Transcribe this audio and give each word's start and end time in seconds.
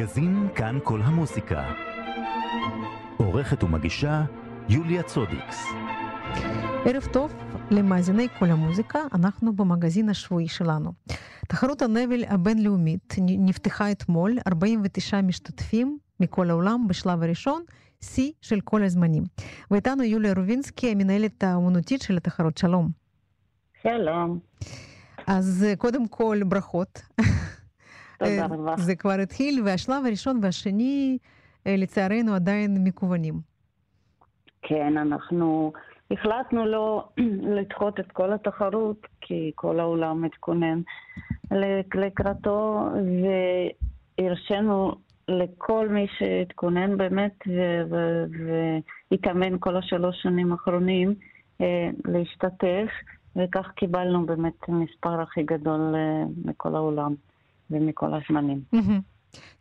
מגזין 0.00 0.48
כאן 0.54 0.78
כל 0.84 1.00
המוסיקה. 1.02 1.72
עורכת 3.16 3.64
ומגישה 3.64 4.24
יוליה 4.68 5.02
צודיקס. 5.02 5.66
ערב 6.84 7.06
טוב 7.12 7.32
למאזיני 7.70 8.28
כל 8.38 8.46
המוזיקה, 8.46 8.98
אנחנו 9.14 9.56
במגזין 9.56 10.08
השבועי 10.08 10.48
שלנו. 10.48 10.92
תחרות 11.48 11.82
הנבל 11.82 12.24
הבינלאומית 12.28 13.14
נפתחה 13.20 13.90
אתמול, 13.90 14.38
49 14.46 15.20
משתתפים 15.20 15.98
מכל 16.20 16.50
העולם 16.50 16.86
בשלב 16.88 17.22
הראשון, 17.22 17.62
שיא 18.00 18.32
של 18.40 18.60
כל 18.60 18.82
הזמנים. 18.82 19.22
ואיתנו 19.70 20.02
יוליה 20.02 20.32
רובינסקי, 20.36 20.90
המנהלת 20.90 21.44
האומנותית 21.44 22.02
של 22.02 22.16
התחרות. 22.16 22.58
שלום. 22.58 22.88
שלום. 23.82 24.38
אז 25.26 25.66
קודם 25.78 26.08
כל, 26.08 26.40
ברכות. 26.46 27.02
תודה 28.24 28.46
רבה. 28.46 28.74
זה 28.76 28.94
כבר 28.96 29.20
התחיל, 29.22 29.62
והשלב 29.64 30.06
הראשון 30.06 30.40
והשני, 30.42 31.18
לצערנו, 31.66 32.34
עדיין 32.34 32.84
מקוונים. 32.84 33.34
כן, 34.62 34.96
אנחנו 34.96 35.72
החלטנו 36.10 36.66
לא 36.66 37.08
לדחות 37.56 38.00
את 38.00 38.12
כל 38.12 38.32
התחרות, 38.32 39.06
כי 39.20 39.52
כל 39.54 39.80
העולם 39.80 40.22
מתכונן 40.22 40.80
לקראתו, 41.94 42.88
והרשינו 44.18 44.92
לכל 45.28 45.88
מי 45.88 46.06
שהתכונן 46.18 46.96
באמת 46.96 47.38
והתאמן 49.10 49.56
כל 49.60 49.76
השלוש 49.76 50.22
שנים 50.22 50.52
האחרונים 50.52 51.14
להשתתף, 52.04 52.88
וכך 53.36 53.70
קיבלנו 53.76 54.26
באמת 54.26 54.68
מספר 54.68 55.20
הכי 55.20 55.42
גדול 55.42 55.94
מכל 56.44 56.74
העולם. 56.74 57.14
ומכל 57.70 58.06
הזמנים. 58.14 58.60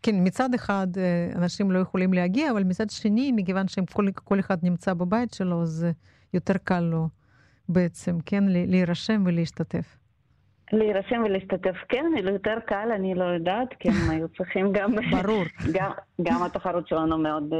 כן, 0.03 0.15
מצד 0.23 0.53
אחד 0.53 0.87
אנשים 1.35 1.71
לא 1.71 1.79
יכולים 1.79 2.13
להגיע, 2.13 2.51
אבל 2.51 2.63
מצד 2.63 2.89
שני, 2.89 3.31
מכיוון 3.35 3.67
שכל 3.67 4.39
אחד 4.39 4.57
נמצא 4.63 4.93
בבית 4.93 5.33
שלו, 5.33 5.61
אז 5.61 5.87
יותר 6.33 6.53
קל 6.63 6.79
לו 6.79 7.07
בעצם, 7.69 8.17
כן, 8.25 8.43
להירשם 8.47 9.23
ולהשתתף. 9.25 9.97
להירשם 10.73 11.21
ולהשתתף, 11.25 11.75
כן, 11.89 12.05
יותר 12.33 12.57
קל, 12.65 12.91
אני 12.95 13.15
לא 13.15 13.23
יודעת, 13.23 13.67
כי 13.79 13.89
הם 13.89 13.95
היו 14.11 14.27
צריכים 14.37 14.71
גם... 14.71 14.95
ברור. 14.95 15.43
גם, 15.71 15.91
גם 16.21 16.43
התחרות 16.43 16.87
שלנו 16.87 17.17
מאוד 17.17 17.53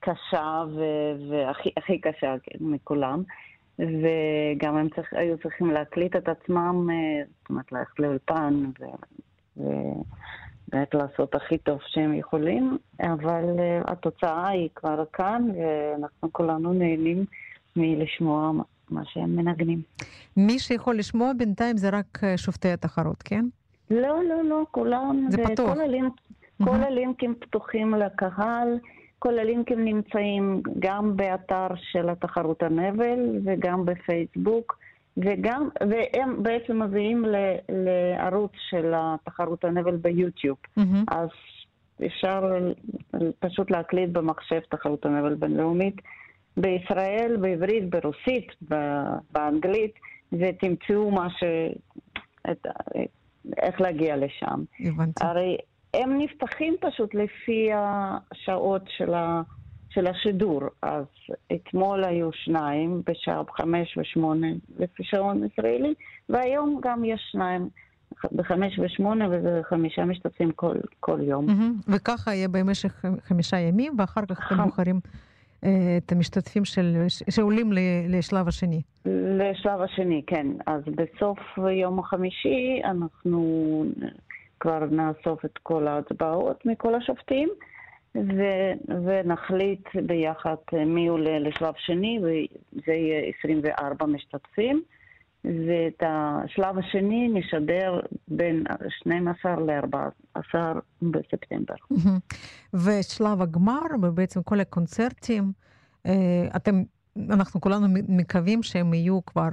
קשה, 0.00 0.64
והכי 1.30 2.00
קשה 2.00 2.34
כן, 2.42 2.58
מכולם. 2.60 3.22
וגם 3.78 4.76
הם 4.76 4.88
צריך, 4.88 5.12
היו 5.12 5.38
צריכים 5.38 5.70
להקליט 5.70 6.16
את 6.16 6.28
עצמם, 6.28 6.88
זאת 7.40 7.50
אומרת, 7.50 7.72
ללכת 7.72 7.98
לאולפן, 7.98 8.64
ובאמת 9.58 10.94
לעשות 10.94 11.34
הכי 11.34 11.58
טוב 11.58 11.78
שהם 11.86 12.14
יכולים, 12.14 12.78
אבל 13.00 13.44
uh, 13.44 13.92
התוצאה 13.92 14.48
היא 14.48 14.68
כבר 14.74 15.04
כאן, 15.12 15.48
ואנחנו 15.58 16.32
כולנו 16.32 16.72
נהנים 16.72 17.24
מלשמוע 17.76 18.52
מה 18.90 19.02
שהם 19.04 19.36
מנגנים. 19.36 19.82
מי 20.36 20.58
שיכול 20.58 20.98
לשמוע 20.98 21.32
בינתיים 21.32 21.76
זה 21.76 21.88
רק 21.88 22.18
שופטי 22.36 22.68
התחרות, 22.68 23.22
כן? 23.22 23.44
לא, 23.90 24.24
לא, 24.24 24.44
לא, 24.44 24.62
כולם. 24.70 25.26
זה 25.28 25.36
פתוח. 25.44 25.74
כל, 25.74 25.80
הלינק, 25.80 26.12
mm-hmm. 26.12 26.64
כל 26.64 26.82
הלינקים 26.82 27.34
פתוחים 27.40 27.94
לקהל. 27.94 28.78
כל 29.18 29.38
הלינקים 29.38 29.84
נמצאים 29.84 30.62
גם 30.78 31.16
באתר 31.16 31.66
של 31.92 32.08
התחרות 32.08 32.62
הנבל 32.62 33.38
וגם 33.44 33.84
בפייסבוק. 33.84 34.78
וגם, 35.18 35.68
והם 35.80 36.42
בעצם 36.42 36.82
מביאים 36.82 37.24
ל, 37.24 37.36
לערוץ 37.68 38.52
של 38.70 38.92
התחרות 38.96 39.64
הנבל 39.64 39.96
ביוטיוב. 39.96 40.56
Mm-hmm. 40.78 40.82
אז 41.10 41.28
אפשר 42.06 42.42
פשוט 43.38 43.70
להקליט 43.70 44.10
במחשב 44.10 44.60
תחרות 44.70 45.06
הנבל 45.06 45.34
בינלאומית 45.34 45.94
בישראל, 46.56 47.36
בעברית, 47.40 47.90
ברוסית, 47.90 48.52
באנגלית, 49.32 49.94
ותמצאו 50.32 51.10
מה 51.10 51.30
ש... 51.30 51.44
את, 52.50 52.66
איך 53.62 53.80
להגיע 53.80 54.16
לשם. 54.16 54.64
הבנתי. 54.80 55.24
הרי 55.24 55.56
הם 55.94 56.18
נפתחים 56.18 56.76
פשוט 56.80 57.14
לפי 57.14 57.70
השעות 57.72 58.82
של 58.96 59.14
ה... 59.14 59.42
של 59.98 60.06
השידור. 60.06 60.60
אז 60.82 61.04
אתמול 61.52 62.04
היו 62.04 62.32
שניים, 62.32 63.02
בשעה 63.06 63.42
חמש 63.56 63.98
ושמונה 63.98 64.46
לפי 64.78 65.04
שעון 65.04 65.44
ישראלי, 65.44 65.94
והיום 66.28 66.80
גם 66.82 67.04
יש 67.04 67.20
שניים. 67.32 67.68
בחמש 68.32 68.78
ושמונה, 68.78 69.28
וזה 69.30 69.60
חמישה 69.68 70.04
משתתפים 70.04 70.50
כל, 70.52 70.74
כל 71.00 71.18
יום. 71.22 71.46
Mm-hmm. 71.48 71.92
וככה 71.94 72.34
יהיה 72.34 72.48
במשך 72.48 73.04
חמישה 73.22 73.58
ימים, 73.58 73.92
ואחר 73.98 74.20
כך 74.28 74.52
אתם 74.52 74.64
בוחרים 74.64 75.00
אה, 75.64 75.96
את 75.96 76.12
המשתתפים 76.12 76.64
של, 76.64 76.96
שעולים 77.30 77.72
לשלב 78.08 78.48
השני. 78.48 78.82
לשלב 79.38 79.80
השני, 79.80 80.22
כן. 80.26 80.46
אז 80.66 80.82
בסוף 80.86 81.38
יום 81.72 81.98
החמישי 81.98 82.80
אנחנו 82.84 83.84
כבר 84.60 84.84
נאסוף 84.90 85.44
את 85.44 85.58
כל 85.62 85.88
ההצבעות 85.88 86.66
מכל 86.66 86.94
השופטים. 86.94 87.48
ו- 88.14 89.04
ונחליט 89.04 89.88
ביחד 90.06 90.54
מי 90.86 91.08
עולה 91.08 91.38
לשלב 91.38 91.74
שני, 91.76 92.18
וזה 92.22 92.92
יהיה 92.92 93.32
24 93.40 94.06
משתתפים. 94.06 94.82
ואת 95.44 96.02
השלב 96.02 96.78
השני 96.78 97.28
נשדר 97.28 98.00
בין 98.28 98.64
12 98.88 99.56
ל-14 99.56 100.54
בספטמבר. 101.02 101.74
ושלב 102.74 103.42
הגמר, 103.42 103.82
ובעצם 104.02 104.42
כל 104.42 104.60
הקונצרטים, 104.60 105.52
אתם, 106.56 106.82
אנחנו 107.30 107.60
כולנו 107.60 107.86
מקווים 108.08 108.62
שהם 108.62 108.94
יהיו 108.94 109.26
כבר 109.26 109.48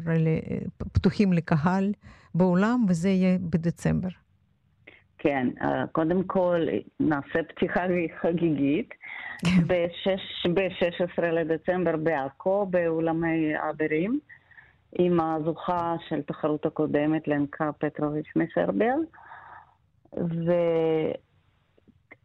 פתוחים 0.91 1.33
לקהל 1.33 1.91
בעולם, 2.35 2.85
וזה 2.87 3.09
יהיה 3.09 3.37
בדצמבר. 3.41 4.09
כן, 5.25 5.47
קודם 5.91 6.23
כל 6.23 6.67
נעשה 6.99 7.43
פתיחה 7.47 7.85
חגיגית 8.21 8.89
ב-16 9.67 11.21
לדצמבר 11.21 11.95
בעכו, 11.97 12.65
באולמי 12.65 13.53
אברים, 13.69 14.19
עם 14.99 15.19
הזוכה 15.19 15.95
של 16.09 16.21
תחרות 16.21 16.65
הקודמת, 16.65 17.27
לנקה 17.27 17.69
פטרוביץ' 17.79 18.27
מסרביה. 18.35 18.95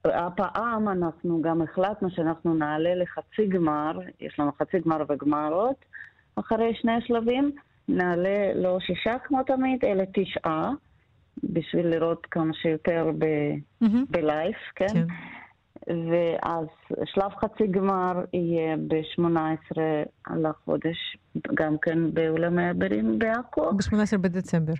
והפעם 0.04 0.88
אנחנו 0.88 1.42
גם 1.42 1.62
החלטנו 1.62 2.10
שאנחנו 2.10 2.54
נעלה 2.54 2.94
לחצי 2.94 3.46
גמר, 3.46 3.98
יש 4.20 4.38
לנו 4.40 4.52
חצי 4.52 4.78
גמר 4.78 5.04
וגמרות, 5.08 5.84
אחרי 6.36 6.74
שני 6.74 6.92
השלבים, 6.92 7.52
נעלה 7.88 8.54
לא 8.54 8.78
שישה 8.80 9.18
כמו 9.18 9.42
תמיד, 9.42 9.84
אלא 9.84 10.04
תשעה. 10.14 10.70
בשביל 11.44 11.86
לראות 11.86 12.26
כמה 12.30 12.54
שיותר 12.54 13.10
ב- 13.18 13.84
mm-hmm. 13.84 14.10
בלייף, 14.10 14.56
כן? 14.74 14.86
כן. 14.86 15.06
ואז 15.86 16.66
שלב 17.04 17.30
חצי 17.30 17.66
גמר 17.66 18.24
יהיה 18.32 18.76
ב-18 18.76 19.80
לחודש, 20.36 21.16
גם 21.54 21.76
כן 21.82 22.14
באולמי 22.14 22.68
הבירים 22.68 23.18
בעכו. 23.18 23.72
ב-18 23.72 24.18
בדצמבר. 24.18 24.72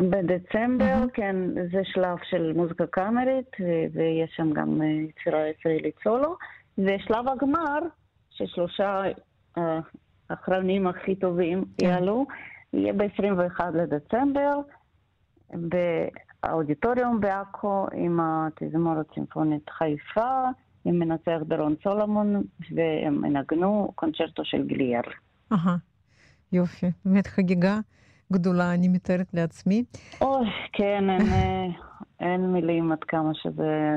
בדצמבר, 0.00 1.02
mm-hmm. 1.04 1.10
כן, 1.14 1.36
זה 1.72 1.80
שלב 1.84 2.18
של 2.30 2.52
מוזיקה 2.52 2.86
קאמרית, 2.86 3.50
ויש 3.92 4.30
שם 4.36 4.52
גם 4.52 4.82
יצירה 4.82 5.48
ישראלית 5.48 5.94
סולו. 6.04 6.36
ושלב 6.78 7.28
הגמר, 7.28 7.78
ששלושה 8.30 9.02
האחרונים 10.30 10.86
הכי 10.86 11.14
טובים 11.14 11.64
כן. 11.78 11.86
יעלו, 11.86 12.26
יהיה 12.72 12.92
ב-21 12.92 13.60
לדצמבר. 13.74 14.60
באודיטוריום 15.54 17.20
בעכו 17.20 17.86
עם 17.94 18.20
התזמורת 18.20 19.06
סימפונית 19.14 19.70
חיפה, 19.70 20.44
עם 20.84 20.98
מנצח 20.98 21.38
דרון 21.48 21.74
סולומון, 21.82 22.42
והם 22.74 23.24
ינגנו 23.24 23.92
קונצ'רטו 23.94 24.44
של 24.44 24.66
גליאר. 24.66 25.00
אהה, 25.52 25.76
יופי. 26.52 26.86
באמת 27.04 27.26
חגיגה 27.26 27.78
גדולה, 28.32 28.74
אני 28.74 28.88
מתארת 28.88 29.34
לעצמי. 29.34 29.84
אוי, 30.20 30.46
כן, 30.72 31.10
אין, 31.10 31.22
אין 32.20 32.52
מילים 32.52 32.92
עד 32.92 33.04
כמה 33.04 33.30
שזה 33.34 33.96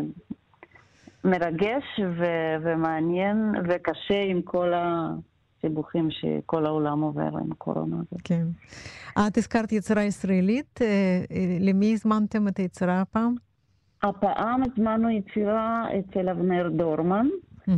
מרגש 1.23 1.83
ו- 2.17 2.55
ומעניין 2.61 3.53
וקשה 3.69 4.23
עם 4.29 4.41
כל 4.41 4.73
ה... 4.73 5.09
סיבוכים 5.61 6.11
שכל 6.11 6.65
העולם 6.65 7.01
עובר 7.01 7.21
עם 7.21 7.51
הקורונה 7.51 7.95
הזאת. 7.95 8.21
כן. 8.23 8.47
את 9.27 9.37
הזכרת 9.37 9.71
יצירה 9.71 10.03
ישראלית, 10.03 10.79
למי 11.59 11.93
הזמנתם 11.93 12.47
את 12.47 12.57
היצירה 12.57 13.01
הפעם? 13.01 13.35
הפעם 14.03 14.61
הזמנו 14.63 15.09
יצירה 15.09 15.85
אצל 15.99 16.29
אבנר 16.29 16.69
דורמן, 16.69 17.27
mm-hmm. 17.69 17.71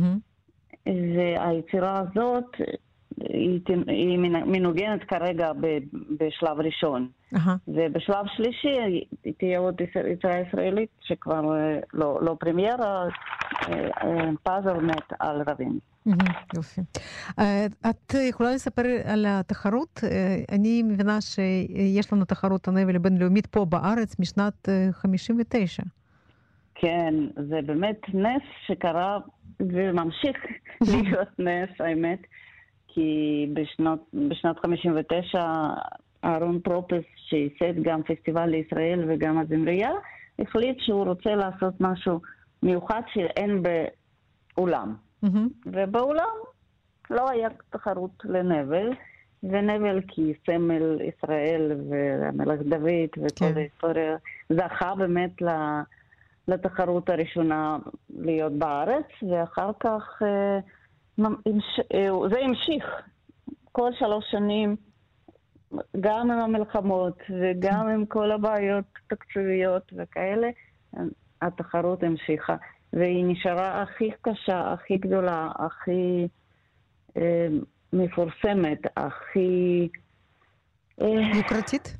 והיצירה 0.86 1.98
הזאת 2.00 2.56
היא, 3.28 3.60
היא 3.86 4.18
מנוגנת 4.46 5.04
כרגע 5.04 5.52
ב, 5.60 5.78
בשלב 6.18 6.60
ראשון. 6.60 7.08
Uh-huh. 7.34 7.50
ובשלב 7.68 8.26
שלישי 8.36 8.80
היא 9.22 9.32
תהיה 9.38 9.58
עוד 9.58 9.80
יצירה 9.80 10.38
ישראלית 10.38 10.88
שכבר 11.00 11.56
אה, 11.56 11.78
לא, 11.92 12.18
לא 12.22 12.36
פרמיירה, 12.40 13.08
אה, 13.68 13.88
אה, 14.02 14.30
פאזל 14.42 14.80
מת 14.80 15.12
על 15.18 15.42
רבים. 15.46 15.78
יופי. 16.54 16.80
את 17.90 18.14
יכולה 18.28 18.52
לספר 18.52 18.82
על 19.04 19.26
התחרות? 19.28 20.00
אני 20.52 20.82
מבינה 20.82 21.20
שיש 21.20 22.12
לנו 22.12 22.24
תחרות 22.24 22.68
הנבל 22.68 22.96
הבינלאומית 22.96 23.46
פה 23.46 23.64
בארץ 23.64 24.18
משנת 24.18 24.68
59. 24.92 25.82
כן, 26.74 27.14
זה 27.36 27.58
באמת 27.66 28.00
נס 28.14 28.42
שקרה 28.66 29.18
וממשיך 29.60 30.36
להיות 30.92 31.28
נס, 31.38 31.80
האמת. 31.80 32.18
כי 32.94 33.46
בשנות, 33.52 34.00
בשנת 34.28 34.58
59 34.58 35.44
אהרון 36.24 36.60
פרופס, 36.60 37.04
שייסד 37.16 37.82
גם 37.82 38.02
פסטיבל 38.02 38.46
לישראל 38.46 39.04
וגם 39.08 39.38
הזמרייה, 39.38 39.90
החליט 40.38 40.78
שהוא 40.80 41.04
רוצה 41.04 41.34
לעשות 41.34 41.74
משהו 41.80 42.20
מיוחד 42.62 43.02
שאין 43.12 43.62
באולם. 44.56 44.94
Mm-hmm. 45.24 45.48
ובאולם 45.66 46.36
לא 47.10 47.30
היה 47.30 47.48
תחרות 47.70 48.24
לנבל, 48.24 48.90
ונבל 49.42 50.00
כסמל 50.08 50.98
ישראל 51.00 51.72
והמלך 51.90 52.60
דוד 52.60 53.10
וכל 53.16 53.28
כן. 53.36 53.52
ההיסטוריה 53.56 54.16
זכה 54.48 54.94
באמת 54.94 55.42
לתחרות 56.48 57.10
הראשונה 57.10 57.78
להיות 58.10 58.52
בארץ, 58.52 59.06
ואחר 59.30 59.70
כך... 59.80 60.22
אה, 60.22 60.58
זה 62.30 62.38
המשיך 62.40 62.84
כל 63.72 63.90
שלוש 63.98 64.24
שנים, 64.30 64.76
גם 66.00 66.30
עם 66.30 66.38
המלחמות 66.38 67.18
וגם 67.30 67.88
עם 67.88 68.06
כל 68.06 68.30
הבעיות 68.30 68.84
התקציביות 69.06 69.92
וכאלה, 69.96 70.48
התחרות 71.42 72.02
המשיכה. 72.02 72.56
והיא 72.92 73.24
נשארה 73.28 73.82
הכי 73.82 74.10
קשה, 74.22 74.72
הכי 74.72 74.96
גדולה, 74.96 75.50
הכי 75.58 76.28
אה, 77.16 77.48
מפורסמת, 77.92 78.78
הכי... 78.96 79.88
אה, 81.02 81.06
יוקרתית? 81.36 81.96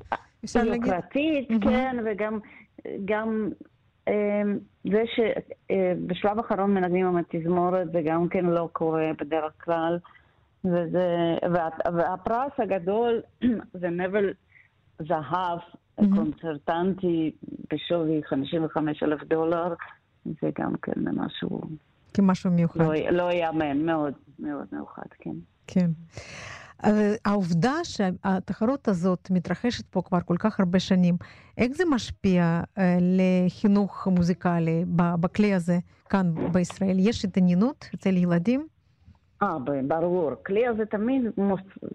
להגיד? 0.55 0.85
יוקרתית, 0.85 1.49
כן, 1.63 1.97
וגם 2.05 2.39
גם 3.05 3.49
זה 4.83 5.03
שבשלב 5.15 6.37
האחרון 6.37 6.73
מנגנים 6.73 7.05
עם 7.05 7.17
התזמורת 7.17 7.91
זה 7.91 8.01
גם 8.05 8.29
כן 8.29 8.45
לא 8.45 8.69
קורה 8.73 9.11
בדרך 9.19 9.53
כלל. 9.63 9.99
וזה, 10.65 11.37
וה, 11.53 11.69
והפרס 11.97 12.51
הגדול 12.57 13.21
זה 13.81 13.89
נבל 13.89 14.33
זהב 14.99 15.59
mm-hmm. 15.59 16.15
קונצרטנטי 16.15 17.31
בשווי 17.73 18.21
55 18.23 19.03
אלף 19.03 19.23
דולר, 19.23 19.73
זה 20.25 20.49
גם 20.59 20.73
כן 20.81 21.01
משהו... 21.13 21.61
כמשהו 22.13 22.51
מיוחד. 22.51 22.79
לא, 22.79 22.93
לא 23.11 23.31
יאמן, 23.31 23.85
מאוד 23.85 24.13
מאוד 24.39 24.65
מיוחד, 24.71 25.07
כן. 25.19 25.35
כן. 25.67 25.89
העובדה 27.25 27.73
שהתחרות 27.83 28.87
הזאת 28.87 29.27
מתרחשת 29.31 29.85
פה 29.85 30.01
כבר 30.01 30.19
כל 30.25 30.35
כך 30.39 30.59
הרבה 30.59 30.79
שנים, 30.79 31.15
איך 31.57 31.71
זה 31.71 31.83
משפיע 31.91 32.61
אה, 32.77 32.97
לחינוך 33.01 34.07
מוזיקלי 34.07 34.85
בכלי 34.95 35.53
הזה 35.53 35.77
כאן 36.09 36.33
בישראל? 36.51 36.95
יש 36.99 37.25
התעניינות 37.25 37.89
אצל 37.95 38.17
ילדים? 38.17 38.67
אה, 39.43 39.57
ברור. 39.87 40.31
כלי 40.45 40.67
הזה 40.67 40.85
תמיד 40.85 41.21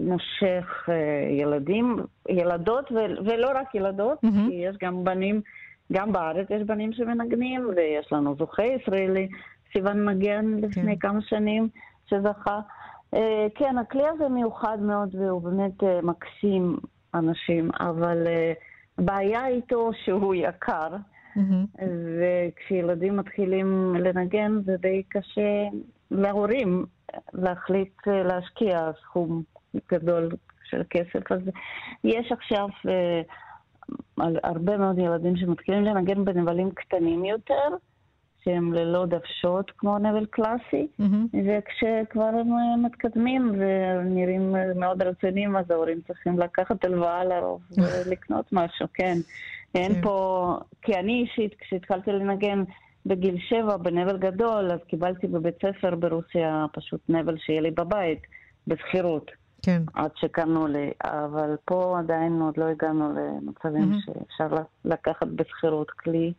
מושך 0.01 0.89
אה, 0.89 0.95
ילדים, 1.41 1.97
ילדות, 2.29 2.93
ולא 3.27 3.51
רק 3.55 3.75
ילדות, 3.75 4.19
mm-hmm. 4.25 4.49
כי 4.49 4.55
יש 4.55 4.77
גם 4.83 5.05
בנים, 5.05 5.41
גם 5.93 6.13
בארץ 6.13 6.47
יש 6.51 6.63
בנים 6.63 6.93
שמנגנים, 6.93 7.71
ויש 7.77 8.13
לנו 8.13 8.35
זוכה 8.39 8.63
ישראלי, 8.65 9.29
סיוון 9.73 10.05
מגן 10.05 10.45
לפני 10.59 10.99
כן. 10.99 11.09
כמה 11.09 11.21
שנים, 11.23 11.69
שזכה. 12.07 12.61
אה, 13.15 13.47
כן, 13.55 13.79
הכלי 13.79 14.09
הזה 14.09 14.29
מיוחד 14.29 14.79
מאוד 14.81 15.15
והוא 15.15 15.43
באמת 15.43 15.83
אה, 15.83 16.01
מקסים 16.03 16.77
אנשים, 17.15 17.71
אבל 17.81 18.27
אה, 18.27 18.53
בעיה 18.99 19.47
איתו 19.47 19.91
שהוא 20.05 20.35
יקר, 20.35 20.97
mm-hmm. 21.37 21.83
וכשילדים 22.19 23.17
מתחילים 23.17 23.97
לנגן 23.97 24.53
זה 24.65 24.77
די 24.77 25.03
קשה 25.09 25.65
להורים 26.11 26.87
להחליט 27.33 28.07
להשקיע 28.07 28.91
סכום 29.03 29.43
גדול 29.93 30.29
של 30.65 30.83
כסף. 30.91 31.33
אז 31.33 31.41
יש 32.05 32.33
עכשיו 32.33 32.69
הרבה 34.45 34.77
מאוד 34.77 34.99
ילדים 34.99 35.37
שמתחילים 35.37 35.85
לנגן 35.85 36.25
בנבלים 36.25 36.71
קטנים 36.71 37.25
יותר. 37.25 37.69
שהם 38.47 38.73
ללא 38.73 39.07
דוושות 39.07 39.71
כמו 39.79 39.99
נבל 39.99 40.27
קלאסי, 40.27 40.87
mm-hmm. 41.01 41.37
וכשכבר 41.47 42.25
הם 42.25 42.53
אה, 42.53 42.77
מתקדמים 42.83 43.53
ונראים 43.59 44.55
מאוד 44.77 45.03
רציניים, 45.03 45.57
אז 45.57 45.71
ההורים 45.71 46.01
צריכים 46.07 46.39
לקחת 46.39 46.85
הלוואה 46.85 47.25
לרוב 47.25 47.61
ולקנות 48.07 48.53
משהו, 48.53 48.87
כן. 48.95 49.17
אין 49.75 49.95
כן. 49.95 50.03
פה, 50.03 50.59
כי 50.83 50.95
אני 50.95 51.13
אישית, 51.23 51.55
כשהתחלתי 51.61 52.13
לנגן 52.13 52.65
בגיל 53.07 53.39
שבע 53.49 53.77
בנבל 53.77 54.19
גדול, 54.19 54.73
אז 54.73 54.81
קיבלתי 54.89 55.27
בבית 55.27 55.55
ספר 55.63 55.95
ברוסיה 55.95 56.67
פשוט 56.73 57.01
נבל 57.09 57.39
שיהיה 57.39 57.61
לי 57.61 57.71
בבית, 57.71 58.21
בשכירות. 58.67 59.31
כן. 59.63 59.83
עד 59.95 60.11
שקנו 60.17 60.67
לי, 60.67 60.91
אבל 61.05 61.57
פה 61.65 61.99
עדיין 61.99 62.33
עוד 62.33 62.55
לא 62.57 62.65
הגענו 62.65 63.13
למצבים 63.13 63.93
mm-hmm. 63.93 64.13
שאפשר 64.29 64.63
לקחת 64.85 65.27
בשכירות 65.27 65.91
כלי. 65.91 66.33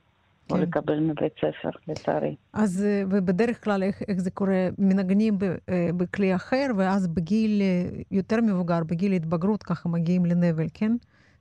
כן. 0.50 0.56
או 0.56 0.62
לקבל 0.62 1.00
מבית 1.00 1.34
ספר, 1.38 1.70
לצערי. 1.88 2.36
אז 2.54 2.86
אה, 2.86 3.04
ובדרך 3.10 3.64
כלל 3.64 3.84
איך, 3.84 4.02
איך 4.08 4.20
זה 4.20 4.32
קורה? 4.32 4.70
מנגנים 4.78 5.38
ב, 5.40 5.44
אה, 5.44 5.90
בכלי 5.98 6.36
אחר, 6.36 6.66
ואז 6.78 7.08
בגיל 7.08 7.62
אה, 7.62 7.90
יותר 8.12 8.38
מבוגר, 8.42 8.80
בגיל 8.84 9.12
התבגרות, 9.14 9.64
ככה 9.64 9.90
מגיעים 9.90 10.26
לנבל, 10.26 10.66
כן? 10.74 10.92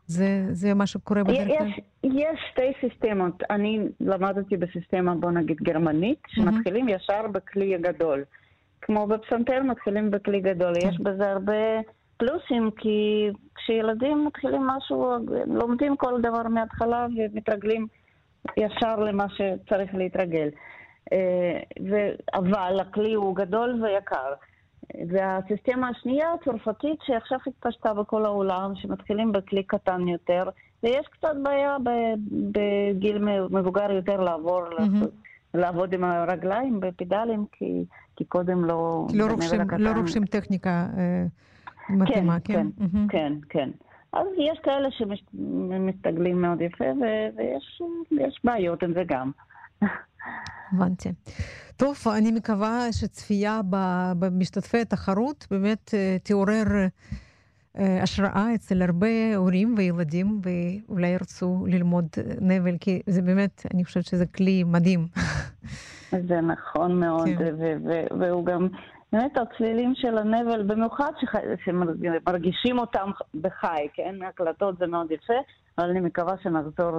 זה, 0.06 0.46
זה 0.50 0.74
מה 0.74 0.86
שקורה 0.86 1.24
בדרך 1.24 1.48
כלל? 1.58 1.68
יש, 1.68 1.80
יש 2.04 2.40
שתי 2.52 2.72
סיסטמות. 2.80 3.42
אני 3.50 3.80
למדתי 4.00 4.56
בסיסטמה, 4.56 5.14
בוא 5.14 5.30
נגיד, 5.30 5.56
גרמנית, 5.62 6.18
שמתחילים 6.28 6.88
mm-hmm. 6.88 6.92
ישר 6.92 7.26
בכלי 7.32 7.74
הגדול. 7.74 8.24
כמו 8.80 9.06
בפסנתר 9.06 9.62
מתחילים 9.62 10.10
בכלי 10.10 10.40
גדול. 10.40 10.74
כן. 10.80 10.88
יש 10.88 11.00
בזה 11.00 11.30
הרבה 11.30 11.80
פלוסים, 12.16 12.70
כי 12.76 13.28
כשילדים 13.54 14.24
מתחילים 14.26 14.62
משהו, 14.66 15.12
לומדים 15.46 15.96
כל 15.96 16.20
דבר 16.20 16.42
מההתחלה 16.48 17.06
ומתרגלים. 17.16 17.86
ישר 18.56 18.96
למה 18.96 19.26
שצריך 19.28 19.94
להתרגל. 19.94 20.48
אה, 21.12 21.58
ו... 21.90 21.96
אבל 22.34 22.80
הכלי 22.80 23.14
הוא 23.14 23.36
גדול 23.36 23.84
ויקר. 23.84 24.32
והסיסטמה 25.08 25.88
השנייה, 25.88 26.26
הצרפתית, 26.32 26.98
שעכשיו 27.02 27.38
התפשטה 27.46 27.94
בכל 27.94 28.24
העולם, 28.24 28.72
שמתחילים 28.74 29.32
בכלי 29.32 29.62
קטן 29.62 30.08
יותר, 30.08 30.48
ויש 30.82 31.06
קצת 31.10 31.34
בעיה 31.42 31.76
בגיל 32.52 33.18
מבוגר 33.50 33.90
יותר 33.90 34.20
לעבור, 34.20 34.62
mm-hmm. 34.64 35.06
לעבוד 35.54 35.94
עם 35.94 36.04
הרגליים 36.04 36.80
בפדלים, 36.80 37.44
כי, 37.52 37.84
כי 38.16 38.24
קודם 38.24 38.64
לא... 38.64 39.06
לא 39.14 39.26
רוכשים, 39.30 39.60
לא 39.78 39.90
רוכשים 39.90 40.24
טכניקה 40.24 40.86
אה, 40.98 41.24
מתאימה, 41.88 42.40
כן? 42.40 42.54
כן, 42.54 42.68
כן, 42.78 42.84
mm-hmm. 42.84 43.08
כן, 43.08 43.32
כן. 43.48 43.70
אז 44.12 44.26
יש 44.38 44.58
כאלה 44.62 44.88
שמסתגלים 44.90 46.42
מאוד 46.42 46.60
יפה, 46.60 46.84
ויש 47.36 48.40
בעיות 48.44 48.82
עם 48.82 48.92
זה 48.92 49.02
גם. 49.06 49.30
הבנתי. 50.72 51.08
טוב, 51.76 51.96
אני 52.16 52.32
מקווה 52.32 52.92
שצפייה 52.92 53.60
במשתתפי 54.18 54.80
התחרות 54.80 55.46
באמת 55.50 55.94
אה, 55.94 56.16
תעורר 56.22 56.64
אה, 57.78 58.02
השראה 58.02 58.54
אצל 58.54 58.82
הרבה 58.82 59.36
הורים 59.36 59.74
וילדים, 59.78 60.40
ואולי 60.42 61.08
ירצו 61.08 61.64
ללמוד 61.66 62.06
נבל, 62.40 62.78
כי 62.80 63.02
זה 63.06 63.22
באמת, 63.22 63.66
אני 63.74 63.84
חושבת 63.84 64.04
שזה 64.04 64.26
כלי 64.26 64.64
מדהים. 64.64 65.06
זה 66.28 66.40
נכון 66.40 67.00
מאוד, 67.00 67.28
כן. 67.38 67.54
והוא 68.20 68.44
גם... 68.46 68.68
באמת 69.12 69.38
הצלילים 69.38 69.94
של 69.94 70.18
הנבל, 70.18 70.62
במיוחד 70.62 71.12
שמרגישים 71.64 72.78
אותם 72.78 73.10
בחי, 73.40 73.88
כן? 73.94 74.14
הקלטות 74.28 74.78
זה 74.78 74.86
מאוד 74.86 75.10
יפה, 75.10 75.34
אבל 75.78 75.90
אני 75.90 76.00
מקווה 76.00 76.34
שנחזור 76.42 76.90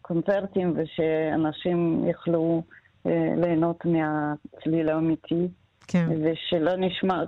לקונצרטים 0.00 0.74
ושאנשים 0.76 2.04
יוכלו 2.08 2.62
אה, 3.06 3.32
ליהנות 3.36 3.84
מהצליל 3.84 4.88
האמיתי. 4.88 5.48
כן. 5.88 6.08
ושלא 6.24 6.76
נשמע, 6.76 7.22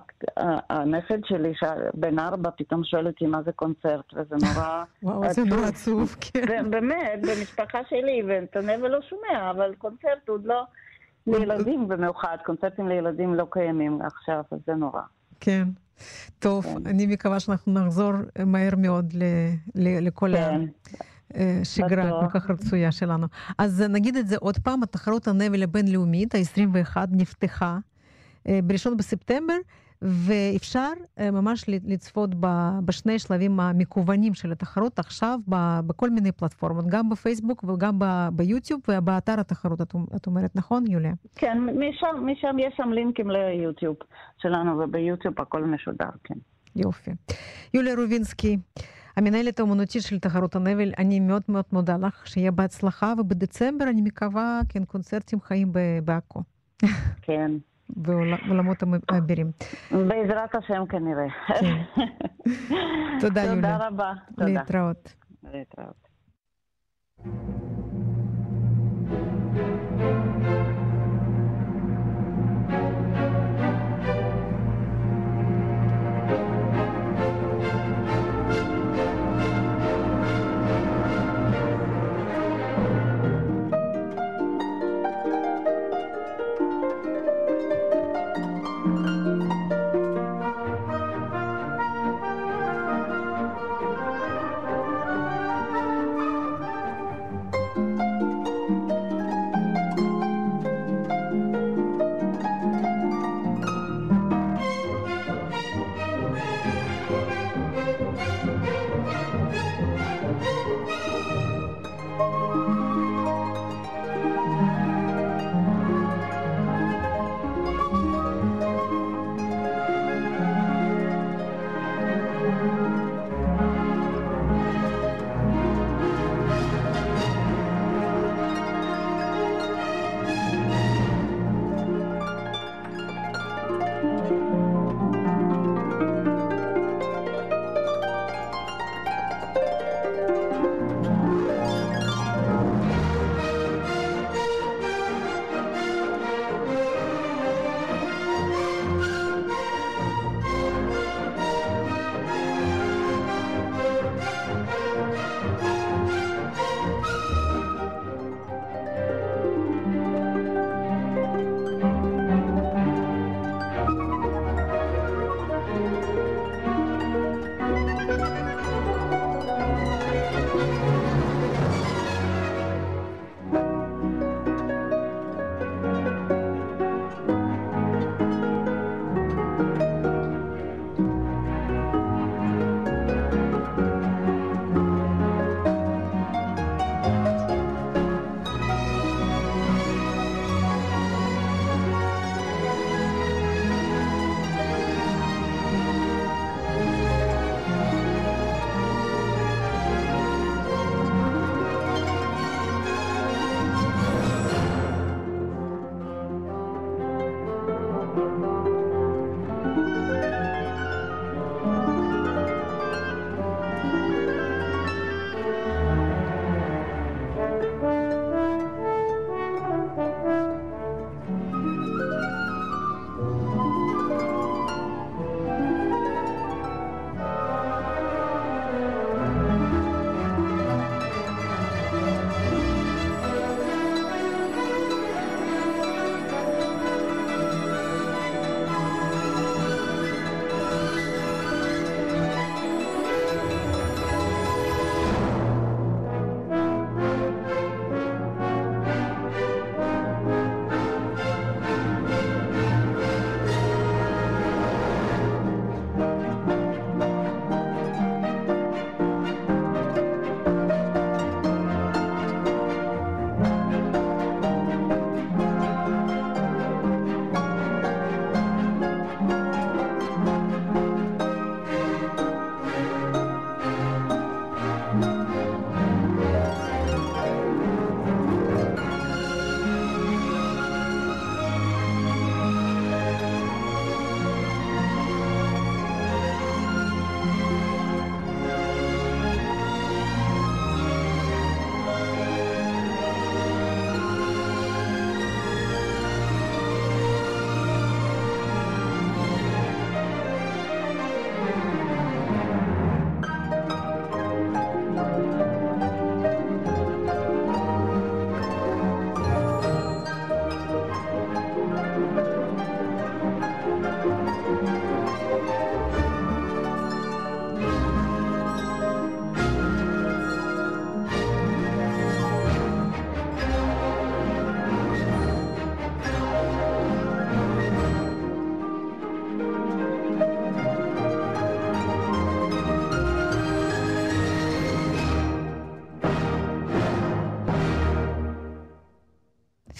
הנכד 0.71 1.19
שלי, 1.25 1.53
בן 1.95 2.19
ארבע, 2.19 2.51
פתאום 2.57 2.85
שואל 2.85 3.07
אותי 3.07 3.27
מה 3.27 3.43
זה 3.43 3.53
קונצרט, 3.53 4.15
וזה 4.15 4.37
נורא 4.43 4.85
וואו, 5.03 5.33
זה 5.33 5.45
נורא 5.45 5.67
עצוב, 5.67 6.17
כן. 6.21 6.71
באמת, 6.71 7.21
במשפחה 7.23 7.81
שלי, 7.89 8.23
ואת 8.29 8.57
הנבל 8.57 8.89
לא 8.89 9.03
שומע, 9.03 9.51
אבל 9.51 9.75
קונצרט 9.79 10.29
עוד 10.29 10.45
לא... 10.45 10.63
לילדים 11.35 11.89
במיוחד, 11.89 12.37
קונצרטים 12.45 12.89
לילדים 12.89 13.35
לא 13.35 13.47
קיימים 13.51 13.99
עכשיו, 14.03 14.43
אז 14.51 14.59
זה 14.67 14.75
נורא. 14.75 15.01
כן. 15.41 15.69
טוב, 16.39 16.65
כן. 16.65 16.87
אני 16.87 17.07
מקווה 17.07 17.41
שאנחנו 17.41 17.73
נחזור 17.73 18.13
מהר 18.47 18.77
מאוד 18.77 19.13
ל- 19.15 19.23
ל- 19.75 20.07
לכל 20.07 20.31
כן, 20.37 20.61
השגרה 21.35 22.07
בטוח. 22.07 22.25
הכל 22.25 22.41
כך 22.41 22.51
רצויה 22.51 22.93
שלנו. 22.93 23.27
אז 23.59 23.83
נגיד 23.89 24.17
את 24.17 24.29
זה 24.29 24.37
עוד 24.41 24.59
פעם, 24.59 24.83
התחרות 24.83 25.29
הנבל 25.29 25.63
הבינלאומית, 25.63 26.35
ה-21, 26.35 26.97
נפתחה 27.11 27.79
אה, 28.49 28.61
ב-1 28.65 28.95
בספטמבר, 28.99 29.57
ואפשר 30.03 30.93
אה, 31.19 31.31
ממש 31.31 31.65
לצפות 31.69 32.31
בשני 32.85 33.19
שלבים 33.19 33.61
המקוונים 33.61 34.35
של 34.35 34.53
התחרות 34.53 34.99
עכשיו 34.99 35.39
בכל 35.87 36.11
מיני 36.11 36.33
פלטפורמות, 36.33 36.85
גם 36.89 37.09
בפייסבוק 37.09 37.65
וגם 37.65 37.99
ביוטיוב 38.33 38.81
ובאתר 38.89 39.41
התחרות, 39.41 39.81
את, 40.17 40.27
אומרת, 40.27 40.57
נכון, 40.57 40.85
יוליה? 40.91 41.13
כן, 41.35 41.59
משם, 41.61 42.27
משם 42.27 42.59
יש 42.59 42.75
שם 42.77 42.93
לינקים 42.93 43.31
ליוטיוב 43.31 43.97
שלנו, 44.39 44.79
וביוטיוב 44.79 45.35
הכל 45.41 45.65
משודר, 45.65 46.11
כן. 46.25 46.35
יופי. 46.77 47.11
יוליה 47.75 47.95
רובינסקי, 47.95 48.57
המנהלת 49.17 49.61
האומנותית 49.61 50.03
של 50.03 50.19
תחרות 50.19 50.57
הנבל, 50.57 50.93
אני 50.99 51.21
מאוד 51.21 51.43
מאוד 51.49 51.65
מודה 51.73 51.97
לך, 51.97 52.27
שיהיה 52.27 52.51
בהצלחה, 52.51 53.13
ובדצמבר 53.19 53.85
אני 53.85 54.03
מקווה, 54.03 54.61
כן, 54.69 54.85
קונצרטים 54.85 55.41
חיים 55.41 55.73
בעכו, 56.05 56.43
כן. 57.23 57.51
בעולמות 57.91 58.83
האבירים. 59.09 59.51
בעזרת 59.91 60.55
השם 60.55 60.87
כנראה. 60.89 61.27
כן. 61.61 61.83
תודה, 63.21 63.41
יולי. 63.45 63.57
תודה 63.57 63.87
רבה. 63.87 64.13
להתראות. 64.39 65.15
להתראות. 65.45 66.09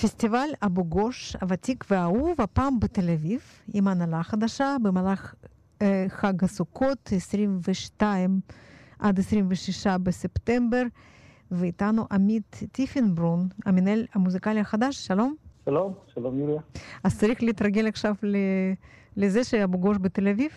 פסטיבל 0.03 0.49
אבו 0.67 0.85
גוש, 0.85 1.37
הוותיק 1.41 1.85
והאהוב, 1.91 2.41
הפעם 2.41 2.81
בתל 2.81 3.11
אביב, 3.11 3.41
עם 3.75 3.89
הנהלה 3.89 4.23
חדשה, 4.23 4.77
במהלך 4.83 5.35
אה, 5.83 6.05
חג 6.09 6.45
הסוכות, 6.45 7.11
22 7.13 8.41
עד 8.99 9.19
26 9.19 9.87
בספטמבר, 9.87 10.83
ואיתנו 11.51 12.07
עמית 12.11 12.63
טיפנברון, 12.73 13.49
המנהל 13.67 14.07
המוזיקלי 14.15 14.61
החדש, 14.61 15.07
שלום. 15.07 15.35
שלום, 15.65 15.95
שלום 16.15 16.39
יוליה. 16.39 16.61
אז 17.05 17.19
צריך 17.19 17.43
להתרגל 17.43 17.87
עכשיו 17.87 18.15
לזה 19.17 19.45
שאבו 19.45 19.79
גוש 19.79 19.97
בתל 20.01 20.29
אביב? 20.29 20.51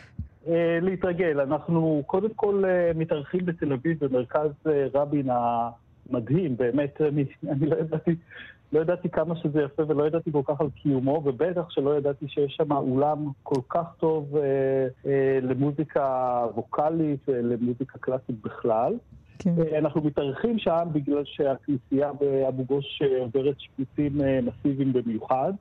אה, 0.48 0.80
להתרגל. 0.82 1.40
אנחנו 1.40 2.04
קודם 2.06 2.34
כל 2.36 2.64
אה, 2.66 2.92
מתארחים 2.96 3.46
בתל 3.46 3.74
אביב, 3.74 4.06
במרכז 4.06 4.52
אה, 4.68 4.88
רבין 4.94 5.30
המדהים, 5.30 6.58
באמת, 6.58 7.02
אני, 7.02 7.26
אני 7.50 7.66
לא 7.66 7.76
ידעתי... 7.76 8.16
לא 8.74 8.80
ידעתי 8.80 9.10
כמה 9.10 9.36
שזה 9.36 9.62
יפה 9.62 9.84
ולא 9.88 10.08
ידעתי 10.08 10.32
כל 10.32 10.42
כך 10.46 10.62
על 10.62 10.68
קיומו, 10.70 11.22
ובטח 11.26 11.70
שלא 11.70 11.98
ידעתי 11.98 12.26
שיש 12.28 12.56
שם 12.56 12.72
אולם 12.72 13.28
כל 13.44 13.62
כך 13.70 13.86
טוב 14.00 14.38
אה, 14.38 14.42
אה, 15.06 15.40
למוזיקה 15.42 16.46
ווקאלית 16.56 17.20
ולמוזיקה 17.28 18.00
קלאסית 18.00 18.42
בכלל. 18.42 18.94
כן. 19.40 19.54
אה, 19.62 19.78
אנחנו 19.80 20.02
מתארחים 20.02 20.60
שם 20.60 20.88
בגלל 20.92 21.24
שהכנסייה 21.26 22.14
באבו 22.14 22.64
גוש 22.64 23.02
עוברת 23.20 23.56
שיפוצים 23.60 24.22
אה, 24.22 24.40
מסיביים 24.42 24.94
במיוחד. 24.94 25.54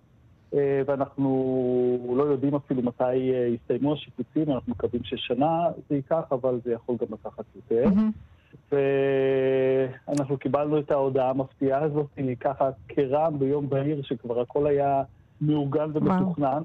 אה, 0.55 0.83
ואנחנו 0.87 2.15
לא 2.17 2.23
יודעים 2.23 2.55
אפילו 2.55 2.83
מתי 2.83 3.33
אה, 3.35 3.47
יסתיימו 3.47 3.93
השיפוצים, 3.93 4.51
אנחנו 4.51 4.73
מקווים 4.73 5.05
ששנה 5.05 5.69
זה 5.89 5.97
ייקח, 5.97 6.23
אבל 6.33 6.61
זה 6.65 6.73
יכול 6.73 6.97
גם 7.01 7.07
לקחת 7.13 7.45
יותר. 7.57 7.85
Mm-hmm. 7.85 8.40
ואנחנו 8.73 10.39
קיבלנו 10.39 10.79
את 10.79 10.91
ההודעה 10.91 11.31
המפתיעה 11.31 11.83
הזאת 11.83 12.07
ככה 12.41 12.71
כרעם 12.89 13.39
ביום 13.39 13.69
בהיר, 13.69 14.03
שכבר 14.03 14.41
הכל 14.41 14.67
היה 14.67 15.03
מאורגן 15.41 15.91
ומתוכנן. 15.95 16.63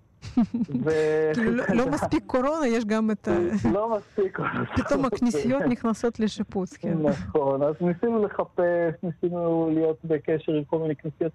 כאילו 1.33 1.51
לא, 1.57 1.63
לא 1.73 1.89
מספיק 1.89 2.23
קורונה, 2.27 2.67
יש 2.67 2.85
גם 2.85 3.11
את 3.11 3.27
ה... 3.27 3.31
לא 3.73 3.97
מספיק 3.97 4.35
קורונה. 4.35 4.65
פתאום 4.75 5.05
הכנסיות 5.05 5.63
נכנסות 5.73 6.19
לשיפוץ, 6.19 6.77
כן. 6.77 6.97
נכון, 7.03 7.63
אז 7.63 7.75
ניסינו 7.81 8.25
לחפש, 8.25 8.93
ניסינו 9.03 9.69
להיות 9.73 9.97
בקשר 10.03 10.51
עם 10.53 10.63
כל 10.63 10.79
מיני 10.79 10.95
כנסיות. 10.95 11.31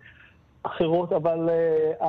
אחרות, 0.63 1.13
אבל 1.13 1.49
uh, 2.01 2.05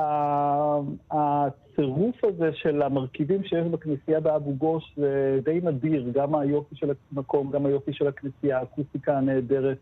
הצירוף 1.10 2.24
הזה 2.24 2.50
של 2.54 2.82
המרכיבים 2.82 3.44
שיש 3.44 3.66
בכנסייה 3.66 4.20
באבו 4.20 4.54
גוש 4.54 4.94
זה 4.96 5.38
די 5.44 5.60
נדיר, 5.62 6.10
גם 6.14 6.34
היופי 6.34 6.76
של 6.76 6.90
המקום, 7.12 7.50
גם 7.50 7.66
היופי 7.66 7.92
של 7.92 8.06
הכנסייה, 8.06 8.58
האקוסטיקה 8.58 9.18
הנהדרת, 9.18 9.78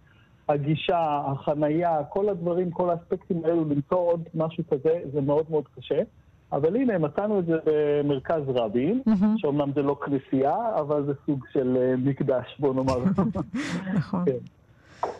הגישה, 0.49 1.23
החנייה, 1.27 2.05
כל 2.09 2.29
הדברים, 2.29 2.71
כל 2.71 2.91
האספקטים 2.91 3.45
האלו, 3.45 3.65
למצוא 3.65 3.99
עוד 3.99 4.23
משהו 4.35 4.65
כזה, 4.71 5.01
זה 5.13 5.21
מאוד 5.21 5.47
מאוד 5.51 5.65
קשה. 5.77 6.03
אבל 6.53 6.77
הנה, 6.77 6.99
מצאנו 6.99 7.39
את 7.39 7.47
זה 7.47 7.57
במרכז 7.65 8.43
רבין, 8.49 9.03
mm-hmm. 9.09 9.27
שאומנם 9.37 9.73
זה 9.75 9.83
לא 9.83 9.97
כנסייה, 10.05 10.57
אבל 10.81 11.07
זה 11.07 11.13
סוג 11.27 11.45
של 11.53 11.77
uh, 11.77 12.09
מקדש, 12.09 12.57
בוא 12.59 12.75
נאמר. 12.75 12.99
נכון. 13.99 14.25
כן. 14.25 14.39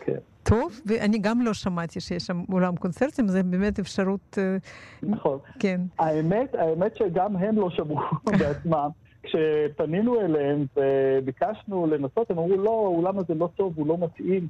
כן. 0.05 0.30
טוב, 0.43 0.81
ואני 0.85 1.17
גם 1.19 1.41
לא 1.41 1.53
שמעתי 1.53 1.99
שיש 1.99 2.23
שם 2.23 2.43
אולם 2.51 2.75
קונצרטים, 2.75 3.27
זה 3.27 3.43
באמת 3.43 3.79
אפשרות... 3.79 4.37
אה, 4.37 4.57
נכון. 5.03 5.39
כן. 5.59 5.81
האמת, 5.99 6.55
האמת 6.55 6.97
שגם 6.97 7.35
הם 7.35 7.55
לא 7.55 7.69
שמעו 7.69 7.99
בעצמם. 8.39 8.89
כשפנינו 9.23 10.21
אליהם 10.21 10.65
וביקשנו 10.75 11.87
לנסות, 11.87 12.31
הם 12.31 12.37
אמרו, 12.37 12.57
לא, 12.57 12.69
האולם 12.85 13.19
הזה 13.19 13.33
לא 13.33 13.49
טוב, 13.55 13.73
הוא 13.75 13.87
לא 13.87 13.97
מתאים. 13.97 14.47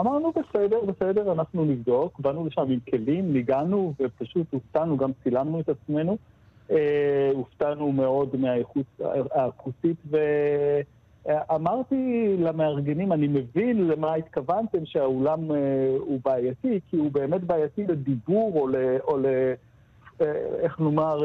אמרנו, 0.00 0.32
בסדר, 0.32 0.80
בסדר, 0.80 1.32
אנחנו 1.32 1.64
נבדוק. 1.64 2.20
באנו 2.20 2.46
לשם 2.46 2.62
עם 2.62 2.78
כלים, 2.90 3.32
ניגענו, 3.32 3.94
ופשוט 4.00 4.46
הופתענו, 4.52 4.96
גם 4.96 5.10
צילמנו 5.22 5.60
את 5.60 5.68
עצמנו. 5.68 6.16
אה, 6.70 7.30
הופתענו 7.34 7.92
מאוד 7.92 8.36
מהאיכות 8.36 8.86
האקוסטית, 9.30 9.96
ו... 10.10 10.16
אמרתי 11.28 12.36
למארגנים, 12.38 13.12
אני 13.12 13.28
מבין 13.28 13.88
למה 13.88 14.14
התכוונתם 14.14 14.78
שהאולם 14.84 15.52
אה, 15.52 15.56
הוא 15.98 16.20
בעייתי, 16.24 16.80
כי 16.90 16.96
הוא 16.96 17.12
באמת 17.12 17.44
בעייתי 17.44 17.86
לדיבור 17.86 18.60
או 18.60 18.68
ל... 18.68 18.76
או 19.04 19.18
ל 19.18 19.26
אה, 20.20 20.32
איך 20.60 20.80
נאמר, 20.80 21.22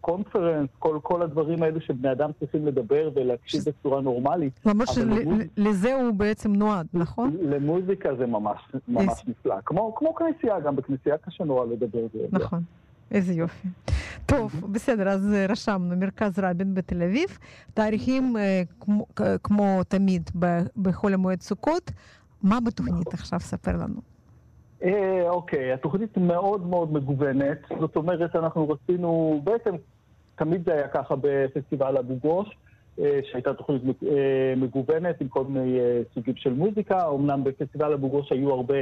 קונפרנס, 0.00 0.68
אה, 0.70 0.76
כל, 0.78 0.98
כל 1.02 1.22
הדברים 1.22 1.62
האלו 1.62 1.80
שבני 1.80 2.12
אדם 2.12 2.30
צריכים 2.40 2.66
לדבר 2.66 3.10
ולהקשיב 3.14 3.60
ש... 3.60 3.68
בצורה 3.68 4.00
נורמלית. 4.00 4.66
ממש 4.66 4.98
למוז... 4.98 5.38
לזה 5.56 5.94
הוא 5.94 6.14
בעצם 6.14 6.52
נועד, 6.52 6.86
נכון? 6.94 7.36
למוזיקה 7.40 8.14
זה 8.14 8.26
ממש, 8.26 8.58
ממש 8.88 9.24
נפלא. 9.28 9.54
כמו, 9.64 9.94
כמו 9.94 10.14
כנסייה, 10.14 10.60
גם 10.60 10.76
בכנסייה 10.76 11.18
קשה 11.18 11.44
נורא 11.44 11.66
לדבר. 11.66 12.06
נכון. 12.32 12.60
איזה 13.10 13.32
יופי. 13.34 13.68
טוב, 14.26 14.72
בסדר, 14.72 15.08
אז 15.08 15.32
אה, 15.34 15.46
רשמנו 15.48 15.96
מרכז 15.96 16.38
רבין 16.38 16.74
בתל 16.74 17.02
אביב, 17.02 17.38
תאריכים 17.74 18.36
אה, 18.36 18.62
כמו, 18.80 19.06
כמו 19.42 19.84
תמיד 19.88 20.30
בחול 20.82 21.14
המועד 21.14 21.40
סוכות. 21.40 21.90
מה 22.42 22.58
בתוכנית 22.66 23.14
עכשיו? 23.14 23.40
ספר 23.40 23.72
לנו. 23.72 24.00
אה, 24.82 25.30
אוקיי, 25.30 25.72
התוכנית 25.72 26.16
מאוד 26.16 26.66
מאוד 26.66 26.92
מגוונת, 26.92 27.58
זאת 27.80 27.96
אומרת, 27.96 28.36
אנחנו 28.36 28.68
רצינו, 28.68 29.40
בעצם 29.44 29.74
תמיד 30.36 30.64
זה 30.64 30.72
היה 30.72 30.88
ככה 30.88 31.14
בפסטיבל 31.20 31.96
אבו 31.96 32.16
גוש, 32.16 32.56
שהייתה 33.30 33.54
תוכנית 33.54 33.82
מגוונת 34.56 35.20
עם 35.20 35.28
כל 35.28 35.44
מיני 35.44 35.78
סוגים 36.14 36.36
של 36.36 36.52
מוזיקה, 36.52 37.08
אמנם 37.08 37.44
בפסטיבל 37.44 37.92
אבו 37.92 38.08
גוש 38.08 38.32
היו 38.32 38.50
הרבה 38.52 38.74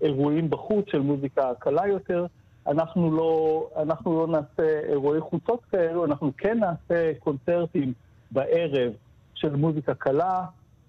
אירועים 0.00 0.50
בחוץ 0.50 0.84
של 0.88 1.00
מוזיקה 1.00 1.42
קלה 1.58 1.86
יותר. 1.88 2.26
אנחנו 2.66 3.16
לא, 3.16 3.68
אנחנו 3.76 4.20
לא 4.20 4.26
נעשה 4.26 4.80
אירועי 4.88 5.20
חוצות 5.20 5.64
כאלו, 5.64 6.04
אנחנו 6.04 6.32
כן 6.38 6.58
נעשה 6.58 7.12
קונצרטים 7.18 7.92
בערב 8.30 8.92
של 9.34 9.56
מוזיקה 9.56 9.94
קלה. 9.94 10.44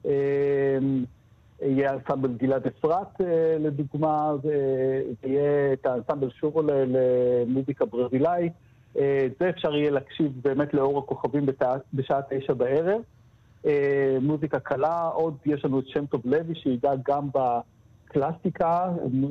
אמ, 0.06 1.04
יהיה 1.62 1.94
אנסמבל 1.94 2.34
גלעד 2.34 2.68
אפרת 2.68 3.22
אה, 3.22 3.58
לדוגמה, 3.60 4.32
ויהיה 4.44 5.74
את 5.74 5.86
האנסמבל 5.86 6.30
שובו 6.30 6.62
למוזיקה 6.68 7.86
ברזילאית. 7.86 8.54
אה, 8.98 9.28
זה 9.40 9.50
אפשר 9.50 9.76
יהיה 9.76 9.92
להקשיב 9.92 10.32
באמת 10.42 10.74
לאור 10.74 11.00
הכוכבים 11.00 11.46
בשעה 11.94 12.22
תשע 12.30 12.54
בערב. 12.54 13.02
אה, 13.66 14.18
מוזיקה 14.22 14.60
קלה, 14.60 15.02
עוד 15.14 15.38
יש 15.46 15.66
לנו 15.66 15.80
את 15.80 15.88
שם 15.88 16.06
טוב 16.06 16.22
לוי 16.26 16.56
שידע 16.56 16.92
גם 17.08 17.30
בקלאסיקה, 17.34 18.90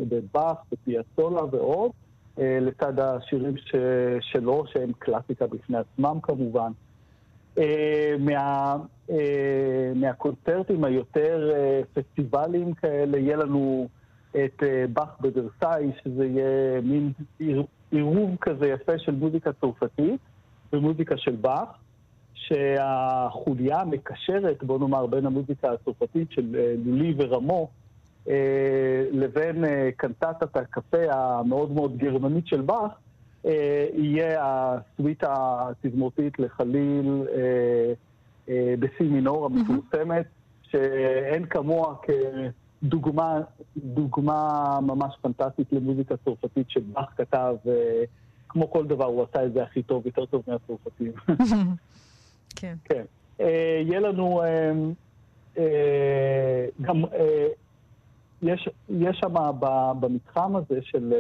בבאך, 0.09 0.57
בפיאצולה 0.73 1.43
ועוד. 1.51 1.91
אה, 2.39 2.59
לצד 2.61 3.01
השירים 3.01 3.57
ש... 3.57 3.75
שלו, 4.21 4.65
שהם 4.73 4.93
קלאסיקה 4.99 5.47
בפני 5.47 5.77
עצמם 5.79 6.19
כמובן. 6.23 6.73
אה, 7.59 8.15
מה, 8.19 8.77
אה, 9.11 9.93
מהקונצרטים 9.95 10.85
היותר 10.85 11.51
פסטיבליים 11.93 12.75
כאלה, 12.75 13.19
יהיה 13.19 13.37
לנו 13.37 13.89
את 14.31 14.63
באך 14.93 15.21
בוורסאי, 15.21 15.91
שזה 16.05 16.27
יהיה 16.27 16.81
מין 16.81 17.13
עירוב 17.91 18.37
כזה 18.41 18.67
יפה 18.67 18.99
של 18.99 19.13
מוזיקה 19.13 19.51
צרפתית 19.53 20.21
ומוזיקה 20.73 21.17
של 21.17 21.37
באך, 21.37 21.69
שהחוליה 22.35 23.81
המקשרת, 23.81 24.65
בוא 24.65 24.79
נאמר, 24.79 25.07
בין 25.07 25.27
המוזיקה 25.27 25.73
הצרפתית 25.73 26.31
של 26.31 26.77
לולי 26.85 27.15
ורמו, 27.19 27.69
לבין 29.13 29.65
אה, 29.65 29.91
קנטטת 29.97 30.57
הקפה 30.57 31.13
המאוד 31.13 31.73
מאוד 31.73 31.97
גרמנית 31.97 32.47
של 32.47 32.61
באך, 32.61 32.91
אה, 33.47 33.87
יהיה 33.95 34.41
הסוויטה 34.43 35.35
התזמורתית 35.35 36.39
לחליל 36.39 37.27
בסי 38.79 39.05
מינור 39.05 39.47
המפורסמת, 39.47 40.27
שאין 40.63 41.47
כמוה 41.47 41.95
כדוגמה 42.03 43.41
דוגמה 43.77 44.79
ממש 44.83 45.15
פנטסטית 45.23 45.73
למוזיקה 45.73 46.15
צרפתית 46.25 46.71
שבאך 46.71 47.09
כתב, 47.17 47.57
כמו 48.49 48.71
כל 48.71 48.87
דבר 48.87 49.05
הוא 49.05 49.27
עשה 49.31 49.45
את 49.45 49.53
זה 49.53 49.63
הכי 49.63 49.83
טוב, 49.83 50.07
יותר 50.07 50.27
טוב 50.27 50.43
מהצרפתים. 50.47 51.13
כן. 52.57 52.75
כן. 52.89 53.05
יהיה 53.87 54.01
לנו 54.01 54.43
גם 56.81 57.05
יש, 58.43 58.69
יש 58.89 59.17
שם 59.21 59.35
במתחם 60.01 60.57
הזה 60.57 60.83
של, 60.83 61.13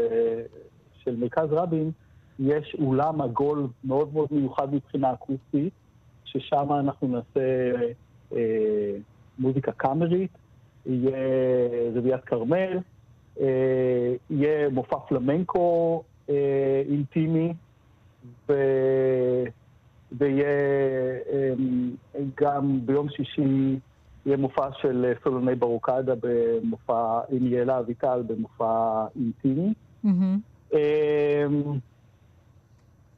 של 1.05 1.17
מרכז 1.17 1.49
רבין, 1.51 1.91
יש 2.39 2.77
אולם 2.79 3.21
עגול 3.21 3.67
מאוד 3.85 4.15
מאוד 4.15 4.29
מיוחד 4.31 4.75
מבחינה 4.75 5.13
אקוסטית, 5.13 5.73
ששם 6.25 6.73
אנחנו 6.73 7.09
נעשה 7.09 7.73
אה, 8.33 8.93
מוזיקה 9.39 9.73
קאמרית, 9.73 10.31
יהיה 10.87 11.17
רביעיית 11.95 12.25
כרמל, 12.25 12.79
אה, 13.41 14.15
יהיה 14.31 14.69
מופע 14.69 14.99
פלמנקו 15.09 16.03
אה, 16.31 16.83
אינטימי, 16.89 17.53
ו... 18.49 18.53
ויהיה 20.19 20.47
אה, 21.33 21.53
גם 22.41 22.87
ביום 22.87 23.09
שישי 23.09 23.79
יהיה 24.27 24.37
מופע 24.37 24.69
של 24.73 25.05
אה, 25.09 25.13
סולוני 25.25 25.55
ברוקדה 25.55 26.15
במופע 26.21 27.21
עם 27.31 27.47
יעלה 27.47 27.79
אביטל 27.79 28.23
במופע 28.27 29.05
אינטימי. 29.17 29.73
Mm-hmm. 30.05 30.79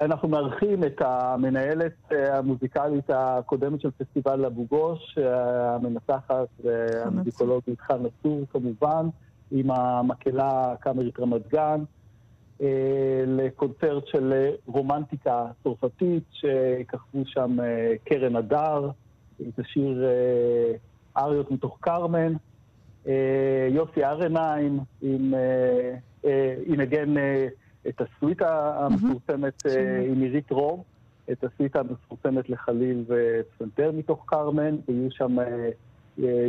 אנחנו 0.01 0.29
מארחים 0.29 0.85
את 0.85 1.03
המנהלת 1.03 1.93
המוזיקלית 2.11 3.11
הקודמת 3.11 3.81
של 3.81 3.91
פסטיבל 3.91 4.45
אבו 4.45 4.67
גוש, 4.67 5.19
המנצחת 5.19 6.49
והמוזיקולוגית 6.65 7.81
חנה 7.81 8.09
צור 8.23 8.41
כמובן, 8.53 9.09
עם 9.51 9.71
המקהלה 9.71 10.73
הקאמרית 10.73 11.21
רמת 11.21 11.49
גן, 11.49 11.85
לקונצרט 13.27 14.07
של 14.07 14.51
רומנטיקה 14.67 15.47
צרפתית, 15.65 16.25
שככבו 16.31 17.23
שם 17.27 17.57
קרן 18.05 18.37
הדר, 18.37 18.91
את 19.49 19.59
השיר 19.59 20.05
אריות 21.17 21.51
מתוך 21.51 21.79
כרמן, 21.83 22.33
יוסי 23.71 24.05
ארנהיים, 24.05 24.79
עם 25.03 25.35
ינגן 26.67 27.15
את 27.89 28.01
הסוויטה 28.01 28.75
המפורסמת 28.85 29.63
עם 30.09 30.21
עירית 30.21 30.51
רום, 30.51 30.83
את 31.33 31.45
הסוויטה 31.45 31.81
המפורסמת 31.81 32.51
לחליל 32.51 33.05
ופסנתר 33.09 33.93
מתוך 33.93 34.25
כרמן, 34.27 34.77
ויהיו 34.89 35.11
שם 35.11 35.37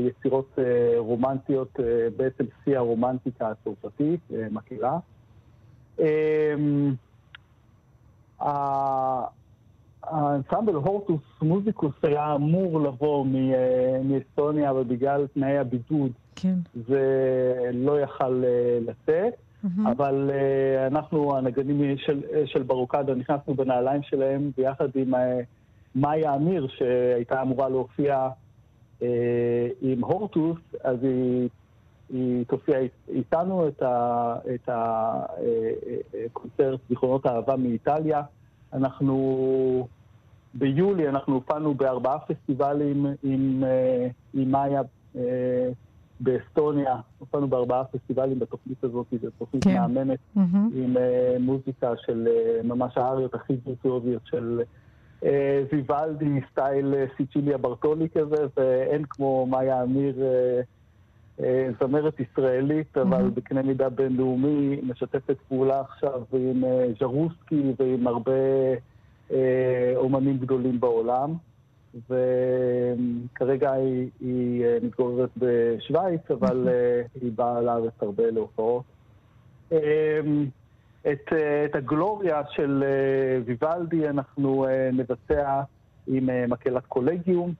יצירות 0.07 0.59
רומנטיות, 0.97 1.79
בעצם 2.17 2.43
שיא 2.63 2.77
הרומנטיקה 2.77 3.51
הצרפתית, 3.51 4.19
מקהלה. 4.51 4.97
האנסמבל 10.07 10.73
הורטוס 10.73 11.21
מוזיקוס 11.41 11.93
היה 12.03 12.35
אמור 12.35 12.81
לבוא 12.81 13.25
מאסטוניה, 14.03 14.69
אבל 14.69 14.83
בגלל 14.83 15.27
תנאי 15.27 15.57
הבידוד 15.57 16.11
כן. 16.35 16.55
זה 16.87 17.01
לא 17.73 18.01
יכל 18.01 18.43
לצאת. 18.81 19.33
מהמם. 19.65 19.87
אבל 19.87 20.31
uh, 20.31 20.87
אנחנו, 20.87 21.37
הנגנים 21.37 21.97
של, 21.97 22.21
של 22.45 22.63
ברוקדה, 22.63 23.15
נכנסנו 23.15 23.53
בנעליים 23.53 24.03
שלהם 24.03 24.51
ביחד 24.57 24.87
עם 24.95 25.13
uh, 25.13 25.17
מאיה 25.95 26.35
אמיר, 26.35 26.67
שהייתה 26.67 27.41
אמורה 27.41 27.69
להופיע 27.69 28.29
uh, 28.99 29.03
עם 29.81 30.03
הורטוס, 30.03 30.57
אז 30.83 30.97
היא, 31.03 31.49
היא 32.09 32.45
תופיע 32.45 32.77
איתנו 33.09 33.67
את 34.55 34.69
הקונצרט 36.25 36.79
זיכרונות 36.89 37.25
האהבה 37.25 37.55
מאיטליה. 37.55 38.21
אנחנו, 38.73 39.87
ביולי 40.55 41.09
אנחנו 41.09 41.33
הופענו 41.33 41.73
בארבעה 41.73 42.19
פסטיבלים 42.19 43.05
עם, 43.23 43.63
uh, 43.63 44.13
עם 44.33 44.51
מאיה. 44.51 44.81
uh, 45.15 45.17
באסטוניה, 46.19 46.95
הופענו 47.19 47.47
בארבעה 47.47 47.83
פסטיבלים 47.83 48.39
בתוכנית 48.39 48.83
הזאת, 48.83 49.05
זו 49.21 49.29
תוכנית 49.37 49.63
כן. 49.63 49.73
מהממת 49.73 50.19
מהמם. 50.35 50.69
עם 50.75 50.97
אה, 50.97 51.35
מוזיקה 51.39 51.93
של 52.05 52.27
אה, 52.27 52.63
ממש 52.63 52.97
האריות 52.97 53.33
הכי 53.33 53.53
וירטואוזיות 53.65 54.21
של 54.25 54.61
אה, 55.23 55.63
ויוולדי, 55.71 56.41
סטייל 56.51 56.93
אה, 56.93 57.05
סיצ'יליה 57.17 57.57
ברטולי 57.57 58.09
כזה, 58.09 58.45
ואין 58.57 59.03
כמו 59.09 59.45
מאיה 59.45 59.83
אמיר, 59.83 60.15
אה, 60.21 60.61
אה, 61.39 61.69
זמרת 61.79 62.19
ישראלית, 62.19 62.97
אבל 62.97 63.09
מהמם. 63.09 63.33
בקנה 63.33 63.61
מידה 63.61 63.89
בינלאומי, 63.89 64.79
משתפת 64.83 65.37
פעולה 65.47 65.81
עכשיו 65.81 66.21
עם 66.33 66.63
אה, 66.63 66.85
ז'רוסקי 66.99 67.73
ועם 67.79 68.07
הרבה 68.07 68.31
אה, 68.31 68.75
אומנים 69.95 70.37
גדולים 70.37 70.79
בעולם. 70.79 71.33
וכרגע 72.09 73.71
היא, 73.71 74.09
היא 74.19 74.65
אה, 74.65 74.77
מתגוררת 74.81 75.29
בשוויץ, 75.37 76.31
אבל 76.31 76.67
אה, 76.67 77.01
היא 77.21 77.31
באה 77.35 77.61
לארץ 77.61 77.93
הרבה 78.01 78.31
להופעות. 78.31 78.83
את, 81.11 81.33
אה, 81.33 81.65
את 81.65 81.75
הגלוריה 81.75 82.41
של 82.49 82.83
אה, 82.85 83.41
ויוולדי 83.45 84.09
אנחנו 84.09 84.65
אה, 84.67 84.89
נבצע 84.93 85.61
עם 86.07 86.29
אה, 86.29 86.47
מקהלת 86.47 86.85
קולגיום, 86.85 87.53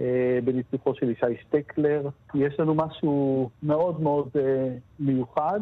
אה, 0.00 0.38
בניצוחו 0.44 0.94
של 0.94 1.10
ישי 1.10 1.42
שטקלר. 1.42 2.08
יש 2.34 2.60
לנו 2.60 2.74
משהו 2.74 3.50
מאוד 3.62 4.00
מאוד 4.00 4.28
אה, 4.36 4.68
מיוחד. 4.98 5.60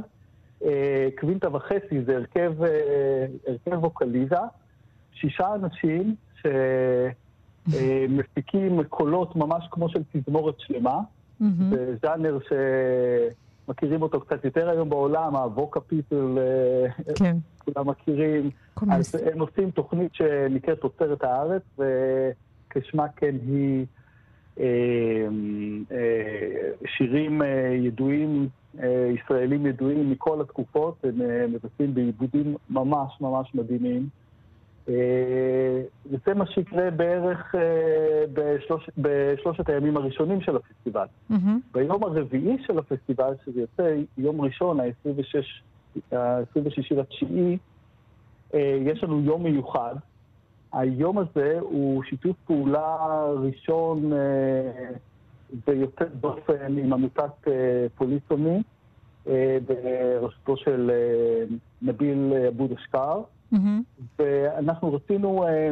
אה, 0.64 1.08
קווינטה 1.18 1.56
וחצי 1.56 2.02
זה 2.06 2.16
הרכב, 2.16 2.62
אה, 2.62 3.26
הרכב 3.46 3.84
ווקליזה, 3.84 4.40
שישה 5.20 5.54
אנשים 5.54 6.14
שמפיקים 7.62 8.84
קולות 8.84 9.36
ממש 9.36 9.68
כמו 9.70 9.88
של 9.88 10.02
תזמורת 10.12 10.54
שלמה. 10.58 11.00
מהמם. 11.40 11.70
זה 11.70 11.96
ז'אנר 12.02 12.38
שמכירים 13.66 14.02
אותו 14.02 14.20
קצת 14.20 14.44
יותר 14.44 14.68
היום 14.68 14.88
בעולם, 14.90 15.36
הווקה 15.36 15.80
פיפל, 15.80 16.38
כן. 17.14 17.36
כולם 17.58 17.88
מכירים. 17.88 18.50
אז 18.90 19.14
הם 19.32 19.40
עושים 19.40 19.70
תוכנית 19.70 20.14
שנקראת 20.14 20.78
תוצרת 20.80 21.24
הארץ, 21.24 21.62
וכשמה 21.78 23.08
כן 23.16 23.34
היא 23.46 23.86
אה, 24.60 24.64
אה, 25.92 26.70
שירים 26.86 27.42
אה, 27.42 27.76
ידועים, 27.78 28.48
אה, 28.82 29.12
ישראלים 29.14 29.66
ידועים 29.66 30.10
מכל 30.10 30.40
התקופות, 30.40 31.04
הם 31.04 31.22
אה, 31.22 31.46
מבצעים 31.46 31.94
בעיבודים 31.94 32.56
ממש 32.70 33.20
ממש 33.20 33.54
מדהימים. 33.54 34.08
אה, 34.88 35.82
וזה 36.06 36.34
מה 36.34 36.46
שיקרה 36.46 36.90
בערך 36.90 37.54
אה, 37.54 38.24
בשלוש, 38.32 38.90
בשלושת 38.98 39.68
הימים 39.68 39.96
הראשונים 39.96 40.40
של 40.40 40.56
הפסטיבל. 40.56 41.06
מהמם. 41.28 41.60
ביום 41.72 42.04
הרביעי 42.04 42.56
של 42.66 42.78
הפסטיבל, 42.78 43.34
שזה 43.44 43.60
יוצא 43.60 43.96
יום 44.18 44.40
ראשון, 44.40 44.80
ה-26 44.80 46.14
לתשיעי, 46.90 47.58
אה, 48.54 48.78
יש 48.82 49.04
לנו 49.04 49.20
יום 49.20 49.42
מיוחד. 49.42 49.94
היום 50.72 51.18
הזה 51.18 51.58
הוא 51.60 52.02
שיתוף 52.04 52.36
פעולה 52.46 52.96
ראשון 53.42 54.12
אה, 54.12 54.90
ויוצא 55.66 56.04
דופן 56.04 56.78
עם 56.78 56.92
עמותת 56.92 57.48
אה, 57.48 57.86
פוליסומי, 57.94 58.62
אה, 59.28 59.58
בראשותו 59.66 60.56
של 60.56 60.90
אה, 60.90 61.56
נביל 61.82 62.32
אבוד 62.48 62.72
אשכר. 62.72 63.22
מהמם. 63.52 63.82
ואנחנו 64.18 64.92
רצינו, 64.94 65.46
אה, 65.46 65.70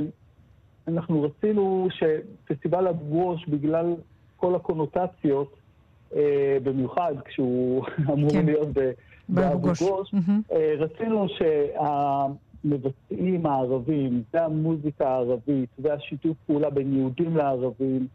אנחנו 0.89 1.23
רצינו 1.23 1.89
שפסטיבל 1.91 2.89
אבו-גוש, 2.89 3.49
בגלל 3.49 3.95
כל 4.37 4.55
הקונוטציות, 4.55 5.57
אה, 6.17 6.57
במיוחד 6.63 7.15
כשהוא 7.25 7.85
אמור 8.13 8.31
כן. 8.31 8.47
להיות 8.47 8.69
ב- 8.75 8.91
באבו 9.29 9.59
גוש. 9.59 9.83
באבו-גוש, 9.83 10.15
מהמם. 10.15 10.41
אה, 10.53 10.75
רצינו 10.79 11.27
שהמבצעים 12.65 13.47
הערבים, 13.47 14.23
והמוזיקה 14.35 15.09
הערבית, 15.09 15.69
והשיתוף 15.79 16.37
פעולה 16.47 16.71
בין 16.71 16.97
יהודים 16.97 17.37
לערבים, 17.37 18.07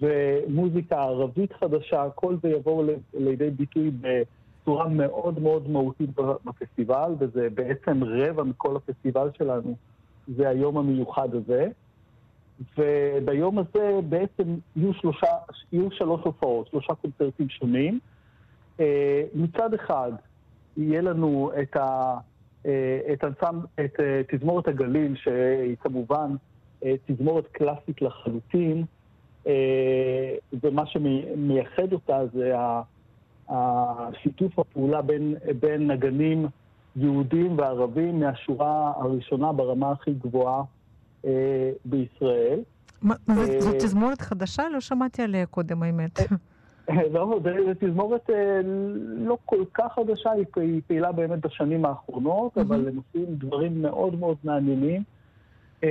ומוזיקה 0.00 1.02
ערבית 1.02 1.52
חדשה, 1.52 2.04
כל 2.14 2.36
זה 2.42 2.48
יבואו 2.48 2.82
ל- 2.82 2.90
לידי 3.14 3.50
ביטוי 3.50 3.90
בצורה 4.66 4.88
מאוד 4.88 5.42
מאוד 5.42 5.70
מהותית 5.70 6.10
בפסטיבל, 6.44 7.14
וזה 7.18 7.48
בעצם 7.54 8.04
רבע 8.04 8.42
מכל 8.42 8.76
הפסטיבל 8.76 9.28
שלנו, 9.38 9.76
זה 10.36 10.48
היום 10.48 10.78
המיוחד 10.78 11.34
הזה. 11.34 11.68
וביום 12.78 13.58
הזה 13.58 14.00
בעצם 14.08 14.56
יהיו, 14.76 14.94
שלושה, 14.94 15.26
יהיו 15.72 15.90
שלוש 15.90 16.20
הופעות, 16.24 16.68
שלושה 16.68 16.94
קונצרטים 16.94 17.48
שונים. 17.48 17.98
אה, 18.80 19.22
מצד 19.34 19.74
אחד, 19.74 20.12
יהיה 20.76 21.00
לנו 21.00 21.50
את, 21.62 21.76
ה, 21.76 22.14
אה, 22.66 23.00
את, 23.12 23.24
אנסם, 23.24 23.60
את 23.84 24.00
אה, 24.00 24.22
תזמורת 24.28 24.68
הגליל, 24.68 25.16
שהיא 25.16 25.76
כמובן 25.80 26.30
תזמורת 27.06 27.46
קלאסית 27.46 28.02
לחלוטין, 28.02 28.84
ומה 30.62 30.86
שמייחד 30.86 31.92
אותה 31.92 32.20
זה 32.32 32.52
השיתוף 33.48 34.58
הפעולה 34.58 35.02
בין, 35.02 35.34
בין 35.60 35.90
נגנים 35.90 36.46
יהודים 36.96 37.58
וערבים 37.58 38.20
מהשורה 38.20 38.92
הראשונה 38.96 39.52
ברמה 39.52 39.90
הכי 39.92 40.12
גבוהה 40.14 40.62
אה, 41.24 41.30
בישראל. 41.84 42.60
מה- 43.02 43.14
אה, 43.30 43.60
זאת 43.60 43.74
תזמורת 43.76 44.20
חדשה? 44.20 44.62
לא 44.72 44.80
שמעתי 44.80 45.22
עליה 45.22 45.46
קודם, 45.46 45.82
האמת. 45.82 46.18
לא, 47.10 47.40
זה 47.44 47.52
זה 47.66 47.86
תזמורת 47.86 48.30
אה, 48.30 48.60
לא 49.18 49.36
כל 49.44 49.64
כך 49.74 49.92
חדשה, 49.94 50.30
היא 50.30 50.44
פעילה 50.86 51.12
באמת 51.12 51.46
בשנים 51.46 51.84
האחרונות. 51.84 52.58
אבל 52.58 52.88
הם 52.88 52.96
עושים 52.96 53.34
דברים 53.34 53.82
מאוד 53.82 54.18
מאוד 54.18 54.36
מעניינים. 54.44 55.02
אה, 55.84 55.88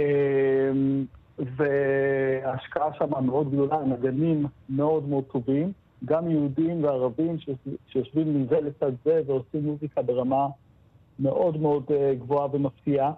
וההשקעה 1.40 2.94
שם 2.98 3.26
מאוד 3.26 3.52
גדולה, 3.52 3.78
נגנים 3.86 4.46
מאוד 4.70 5.10
מאוד 5.10 5.24
טובים, 5.24 5.72
גם 6.06 6.32
יהודים 6.32 6.84
וערבים 6.84 7.38
שיוש- 7.40 7.78
שיושבים 7.88 8.42
מזה 8.42 8.60
לצד 8.62 8.92
זה 9.06 9.22
ועושים 9.26 9.66
מוזיקה 9.66 10.02
ברמה 10.02 10.48
מאוד 11.20 11.58
מאוד 11.62 11.84
אה, 11.92 12.14
גבוהה 12.16 12.48
ומפתיעה. 12.54 13.12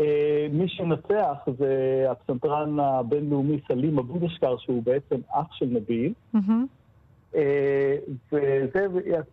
אה, 0.00 0.46
מי 0.52 0.68
שינצח 0.68 1.48
זה 1.58 2.04
הפסנתרן 2.10 2.80
הבינלאומי 2.80 3.60
סלים 3.68 3.98
עבוד 3.98 4.21
אשקר, 4.21 4.56
שהוא 4.58 4.82
בעצם 4.82 5.16
אח 5.30 5.52
של 5.52 5.66
נביל. 5.66 6.12
אה, 7.34 7.96
וזה 8.32 8.86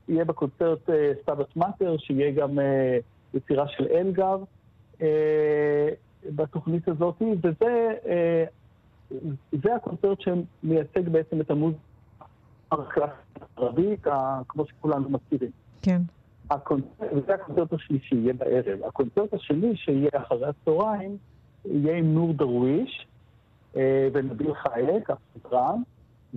יהיה 0.07 0.25
בקונצרט 0.25 0.89
סטאבט 1.21 1.55
מאטר, 1.55 1.95
שיהיה 1.97 2.31
גם 2.31 2.59
יצירה 3.33 3.67
של 3.67 3.87
אלגר 3.87 4.37
בתוכנית 6.35 6.87
הזאת, 6.87 7.21
וזה 7.43 7.93
זה 9.51 9.75
הקונצרט 9.75 10.17
שמייצג 10.21 11.09
בעצם 11.09 11.41
את 11.41 11.51
המוזיקה 11.51 11.92
הערבית, 13.57 14.03
כמו 14.47 14.65
שכולנו 14.65 15.09
מכירים. 15.09 15.51
כן. 15.81 16.01
וזה 17.15 17.33
הקונצרט 17.33 17.73
השלישי, 17.73 18.15
יהיה 18.15 18.33
בערב. 18.33 18.83
הקונצרט 18.87 19.33
השני, 19.33 19.75
שיהיה 19.75 20.09
אחרי 20.13 20.47
הצהריים, 20.47 21.17
יהיה 21.65 21.97
עם 21.97 22.13
נור 22.13 22.33
דרוויש 22.33 23.07
אה, 23.75 24.07
ונביל 24.13 24.53
חייק, 24.53 25.09
הסדרן, 25.09 25.81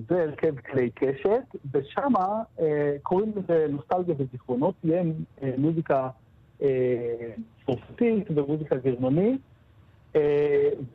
והרכב 0.09 0.61
כלי 0.61 0.91
קשת, 0.91 1.57
ושם 1.73 2.13
אה, 2.61 2.97
קוראים 3.03 3.33
לזה 3.37 3.67
נוסטלגיה 3.71 4.15
וזיכרונות, 4.19 4.75
תהיה 4.81 5.03
אה, 5.43 5.51
מוזיקה 5.59 6.09
צרפתית 7.67 8.31
ומוזיקה 8.31 8.77
גרמנית, 8.77 9.41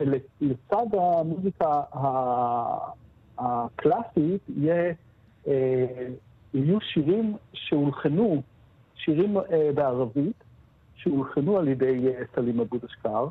ולצד 0.00 0.86
המוזיקה 0.92 1.82
הקלאסית 3.38 4.42
יהיה, 4.56 4.92
יהיו 6.54 6.80
שירים 6.80 7.36
שהולחנו, 7.52 8.42
שירים 8.94 9.36
בערבית, 9.74 10.44
שהולחנו 10.94 11.58
על 11.58 11.68
ידי 11.68 12.06
סלים 12.34 12.60
אבו 12.60 12.78
דשקר, 12.78 13.26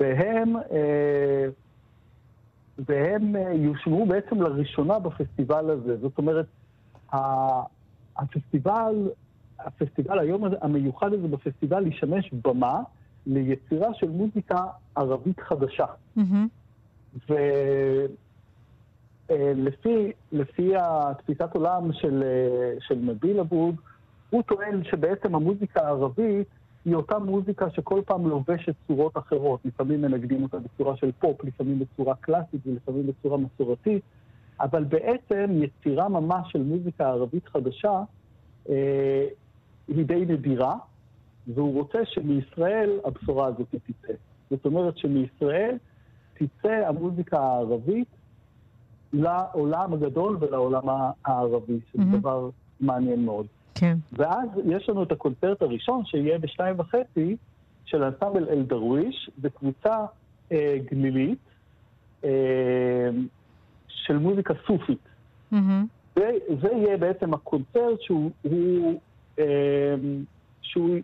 והם 0.00 0.56
והם 2.78 3.36
אה, 3.36 3.52
יושמעו 3.52 4.06
בעצם 4.06 4.42
לראשונה 4.42 4.98
בפסטיבל 4.98 5.70
הזה. 5.70 5.96
זאת 5.96 6.18
אומרת, 6.18 6.46
הפסטיבל, 8.16 9.10
הפסטיבל, 9.58 10.18
היום 10.18 10.44
המיוחד 10.60 11.12
הזה 11.12 11.28
בפסטיבל 11.28 11.86
ישמש 11.86 12.30
במה 12.44 12.80
ליצירה 13.26 13.94
של 13.94 14.08
מוזיקה 14.08 14.56
ערבית 14.96 15.40
חדשה. 15.40 15.86
Mm-hmm. 16.18 17.30
אה, 19.30 19.52
התפיסת 21.10 21.54
עולם 21.54 21.92
של, 21.92 22.22
אה, 22.22 22.80
של 22.80 22.94
נביל 22.94 23.40
אבוד, 23.40 23.74
הוא 24.30 24.42
טוען 24.42 24.84
שבעצם 24.84 25.34
המוזיקה 25.34 25.80
הערבית 25.86 26.48
היא 26.84 26.94
אותה 26.94 27.18
מוזיקה 27.18 27.70
שכל 27.70 28.00
פעם 28.06 28.28
לובשת 28.28 28.74
צורות 28.86 29.16
אחרות. 29.16 29.60
לפעמים 29.64 30.02
מנגדים 30.02 30.42
אותה 30.42 30.58
בצורה 30.58 30.96
של 30.96 31.12
פופ, 31.12 31.44
לפעמים 31.44 31.78
בצורה 31.78 32.14
קלאסית 32.14 32.60
ולפעמים 32.66 33.06
בצורה 33.06 33.38
מסורתית, 33.38 34.02
אבל 34.60 34.84
בעצם 34.84 35.50
יצירה 35.62 36.08
ממש 36.08 36.52
של 36.52 36.62
מוזיקה 36.62 37.08
ערבית 37.08 37.46
חדשה 37.48 38.02
אה, 38.68 39.26
היא 39.88 40.04
די 40.04 40.24
נדירה, 40.28 40.76
והוא 41.54 41.74
רוצה 41.74 41.98
שמישראל 42.04 43.00
הבשורה 43.04 43.46
הזאת 43.46 43.66
תצא. 43.70 44.12
זאת 44.50 44.64
אומרת 44.64 44.98
שמישראל 44.98 45.76
תצא 46.34 46.88
המוזיקה 46.88 47.38
הערבית 47.38 48.08
לעולם 49.16 49.92
הגדול 49.92 50.36
ולעולם 50.40 50.82
הערבי, 51.24 51.78
שזה 51.92 52.02
mm-hmm. 52.02 52.16
דבר 52.18 52.50
מעניין 52.80 53.24
מאוד. 53.24 53.46
כן. 53.74 53.96
ואז 54.12 54.48
יש 54.64 54.88
לנו 54.88 55.02
את 55.02 55.12
הקונצרט 55.12 55.62
הראשון, 55.62 56.04
שיהיה 56.04 56.38
בשתיים 56.38 56.80
וחצי, 56.80 57.36
של 57.84 58.02
אנסמבל 58.02 58.48
אל-דרוויש, 58.48 59.30
בקבוצה 59.38 59.96
אה, 60.52 60.76
גלילית 60.90 61.38
אה, 62.24 62.30
של 63.88 64.18
מוזיקה 64.18 64.54
סופית. 64.66 65.08
Mm-hmm. 65.52 66.16
וזה 66.16 66.68
יהיה 66.72 66.96
בעצם 66.96 67.34
הקונצרט 67.34 68.00
שהוא, 68.00 68.30
הוא, 68.42 69.00
אה, 69.38 69.44
שהוא 70.62 70.96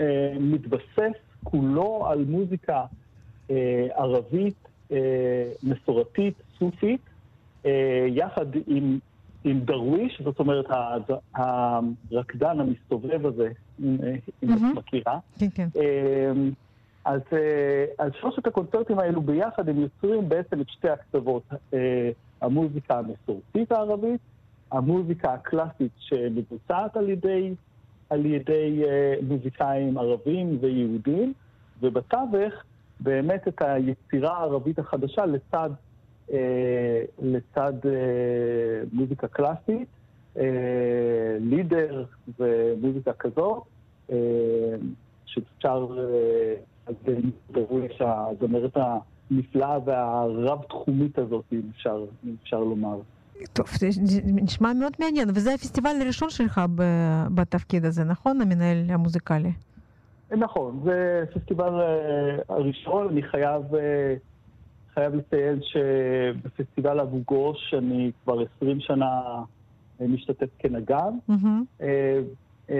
אה, 0.00 0.32
מתבסס 0.40 1.18
כולו 1.44 2.06
על 2.06 2.24
מוזיקה 2.24 2.84
אה, 3.50 3.86
ערבית 3.94 4.68
אה, 4.92 4.96
מסורתית, 5.62 6.34
סופית, 6.58 7.00
יחד 8.08 8.46
עם 8.66 8.98
עם 9.44 9.60
דרוויש, 9.60 10.22
זאת 10.24 10.38
אומרת 10.38 10.66
הרקדן 11.34 12.60
המסתובב 12.60 13.26
הזה, 13.26 13.48
אם 13.80 13.96
את 14.42 14.74
מכירה. 14.74 15.18
כן, 15.38 15.46
כן. 15.54 15.68
אמ, 15.76 16.50
אז, 17.04 17.20
אה, 17.32 17.84
אז 17.98 18.12
שלושת 18.20 18.46
הקונצרטים 18.46 18.98
האלו 18.98 19.20
ביחד 19.20 19.68
הם 19.68 19.80
יוצרים 19.80 20.28
בעצם 20.28 20.60
את 20.60 20.68
שתי 20.68 20.88
הקצוות, 20.88 21.42
אה, 21.74 22.10
המוזיקה 22.40 22.98
המסורתית 22.98 23.72
הערבית, 23.72 24.20
המוזיקה 24.72 25.34
הקלאסית 25.34 25.92
שמבוצעת 25.98 26.96
על 26.96 27.08
ידי, 27.08 27.54
על 28.10 28.26
ידי 28.26 28.82
אה, 28.84 29.14
מוזיקאים 29.22 29.98
ערבים 29.98 30.58
ויהודים, 30.60 31.32
ובתווך 31.82 32.54
באמת 33.00 33.48
את 33.48 33.62
היצירה 33.62 34.38
הערבית 34.38 34.78
החדשה 34.78 35.26
לצד 35.26 35.70
אה, 35.70 35.87
לצד 37.22 37.72
אה, 37.84 38.82
מוזיקה 38.92 39.28
קלאסית, 39.28 39.88
אה, 40.38 40.44
לידר 41.40 42.04
ומוזיקה 42.38 43.12
כזו, 43.12 43.64
שאפשר, 45.26 45.86
על 46.86 46.94
יש 47.84 48.02
הזמרת 48.02 48.76
הנפלאה 49.30 49.78
והרב-תחומית 49.84 51.18
הזאת, 51.18 51.44
אם 51.52 51.60
אפשר, 51.70 52.04
אם 52.26 52.34
אפשר 52.42 52.60
לומר. 52.60 53.00
טוב, 53.52 53.66
זה 53.78 53.88
נשמע 54.24 54.72
מאוד 54.72 54.92
מעניין, 54.98 55.28
וזה 55.34 55.54
הפסטיבל 55.54 55.90
הראשון 56.00 56.30
שלך 56.30 56.60
בתפקיד 57.34 57.84
הזה, 57.84 58.04
נכון? 58.04 58.40
המנהל 58.40 58.76
המוזיקלי. 58.88 59.52
נכון, 60.30 60.80
זה 60.84 61.24
פסטיבל 61.34 61.80
הראשון, 62.48 63.08
אני 63.08 63.22
חייב 63.22 63.62
חייב 64.98 65.14
לציין 65.14 65.60
שבפסטיבל 65.62 67.00
אבו 67.00 67.20
גוש 67.26 67.74
אני 67.78 68.10
כבר 68.24 68.40
20 68.56 68.80
שנה 68.80 69.42
משתתף 70.00 70.48
כנגן. 70.58 71.14
Mm-hmm. 71.30 72.72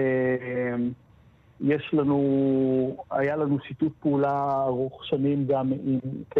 יש 1.61 1.93
לנו, 1.93 2.97
היה 3.11 3.35
לנו 3.35 3.59
שיתוף 3.59 3.93
פעולה 3.99 4.63
ארוך 4.65 5.05
שנים 5.05 5.45
גם 5.47 5.71
עם, 5.85 5.99
כ, 6.29 6.37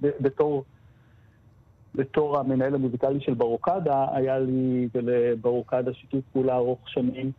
בתור, 0.00 0.64
בתור 1.94 2.38
המנהל 2.38 2.74
המוזיקלי 2.74 3.20
של 3.20 3.34
ברוקדה, 3.34 4.06
היה 4.12 4.38
לי 4.38 4.88
ולברוקדה 4.94 5.94
שיתוף 5.94 6.24
פעולה 6.32 6.56
ארוך 6.56 6.90
שנים 6.90 7.32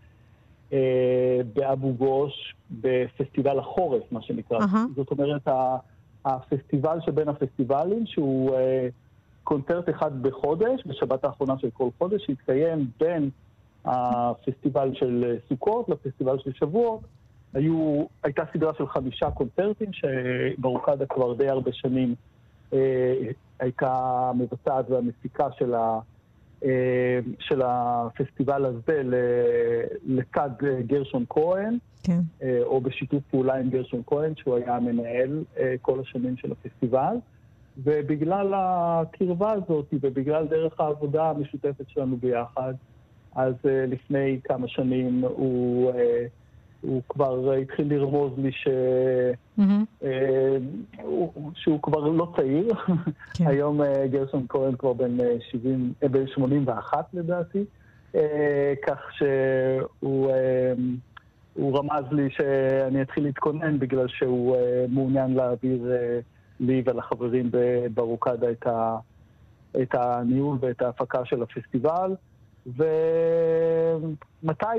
אה, 0.73 1.39
באבו 1.53 1.93
גוש 1.93 2.55
בפסטיבל 2.71 3.59
החורף, 3.59 4.11
מה 4.11 4.21
שנקרא. 4.21 4.59
Uh-huh. 4.59 4.95
זאת 4.95 5.11
אומרת, 5.11 5.47
הפסטיבל 6.27 6.99
שבין 7.05 7.27
הפסטיבלים, 7.27 8.05
שהוא 8.05 8.55
אה, 8.55 8.87
קונצרט 9.43 9.89
אחד 9.89 10.21
בחודש, 10.21 10.81
בשבת 10.85 11.23
האחרונה 11.23 11.57
של 11.57 11.69
כל 11.69 11.89
חודש, 11.97 12.25
שהתקיים 12.25 12.87
בין 12.99 13.29
הפסטיבל 13.85 14.91
של 14.93 15.25
אה, 15.27 15.35
סוכות 15.49 15.89
לפסטיבל 15.89 16.39
של 16.39 16.53
שבועות. 16.53 17.01
היו, 17.53 18.05
הייתה 18.23 18.43
סדרה 18.53 18.73
של 18.77 18.87
חמישה 18.87 19.31
קונצרטים, 19.31 19.89
שברוקדה 19.93 21.05
כבר 21.05 21.33
די 21.33 21.49
הרבה 21.49 21.73
שנים 21.73 22.15
אה, 22.73 23.13
הייתה 23.59 24.31
מבצעת 24.35 24.89
והמסיקה 24.89 25.47
של, 25.57 25.73
ה, 25.73 25.99
של 27.39 27.61
הפסטיבל 27.65 28.65
הזה 28.65 29.01
לצד 30.05 30.49
אה, 30.63 30.81
גרשון 30.81 31.25
כהן. 31.29 31.77
כן. 32.03 32.19
אה, 32.41 32.59
או 32.63 32.81
בשיתוף 32.81 33.23
פעולה 33.31 33.55
עם 33.55 33.69
גרשון 33.69 34.01
כהן, 34.05 34.33
שהוא 34.35 34.55
היה 34.55 34.75
המנהל 34.75 35.43
אה, 35.59 35.75
כל 35.81 35.99
השנים 35.99 36.37
של 36.37 36.51
הפסטיבל. 36.51 37.15
ובגלל 37.83 38.53
הקרבה 38.55 39.51
הזאת 39.51 39.85
ובגלל 40.01 40.47
דרך 40.47 40.79
העבודה 40.79 41.29
המשותפת 41.29 41.89
שלנו 41.89 42.17
ביחד, 42.17 42.73
אז 43.35 43.53
אה, 43.65 43.85
לפני 43.85 44.39
כמה 44.43 44.67
שנים 44.67 45.23
הוא, 45.23 45.91
הוא 46.81 47.01
כבר 47.09 47.51
התחיל 47.51 47.93
לרמוז 47.93 48.31
לי 48.37 48.51
ש... 48.51 48.67
mm-hmm. 49.59 50.03
שהוא 51.53 51.81
כבר 51.81 52.07
לא 52.07 52.33
צעיר. 52.35 52.73
כן. 53.33 53.47
היום 53.49 53.79
גרשון 54.11 54.45
כהן 54.49 54.75
כבר 54.75 54.93
בן, 54.93 55.17
70, 55.51 55.93
בן 56.01 56.27
81 56.27 57.05
לדעתי, 57.13 57.65
כך 58.87 58.99
שהוא... 59.11 60.31
הוא 61.57 61.77
רמז 61.77 62.05
לי 62.11 62.29
שאני 62.29 63.01
אתחיל 63.01 63.23
להתכונן 63.23 63.79
בגלל 63.79 64.07
שהוא 64.07 64.55
uh, 64.55 64.59
מעוניין 64.89 65.33
להעביר 65.33 65.81
uh, 65.85 66.23
לי 66.59 66.83
ולחברים 66.85 67.51
ברוקדה 67.93 68.51
את, 68.51 68.67
ה, 68.67 68.97
את 69.81 69.95
הניהול 69.95 70.57
ואת 70.61 70.81
ההפקה 70.81 71.25
של 71.25 71.43
הפסטיבל. 71.43 72.15
ומתי 72.65 72.95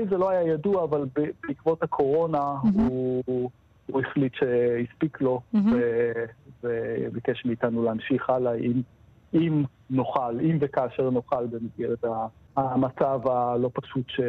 זה 0.09 0.17
לא 0.17 0.29
היה 0.29 0.53
ידוע, 0.53 0.83
אבל 0.83 1.05
בעקבות 1.47 1.83
הקורונה 1.83 2.55
mm-hmm. 2.63 2.81
הוא, 2.81 3.23
הוא 3.91 4.01
החליט 4.01 4.33
שהספיק 4.35 5.21
לו 5.21 5.41
mm-hmm. 5.55 5.57
וביקש 6.63 7.45
מאיתנו 7.45 7.83
להמשיך 7.83 8.29
הלאה 8.29 8.53
אם, 8.53 8.81
אם 9.33 9.63
נוכל, 9.89 10.39
אם 10.39 10.57
וכאשר 10.61 11.09
נוכל 11.09 11.45
במסגרת 11.47 12.03
המצב 12.59 13.27
הלא 13.27 13.69
פשוט 13.73 14.05
ש... 14.07 14.19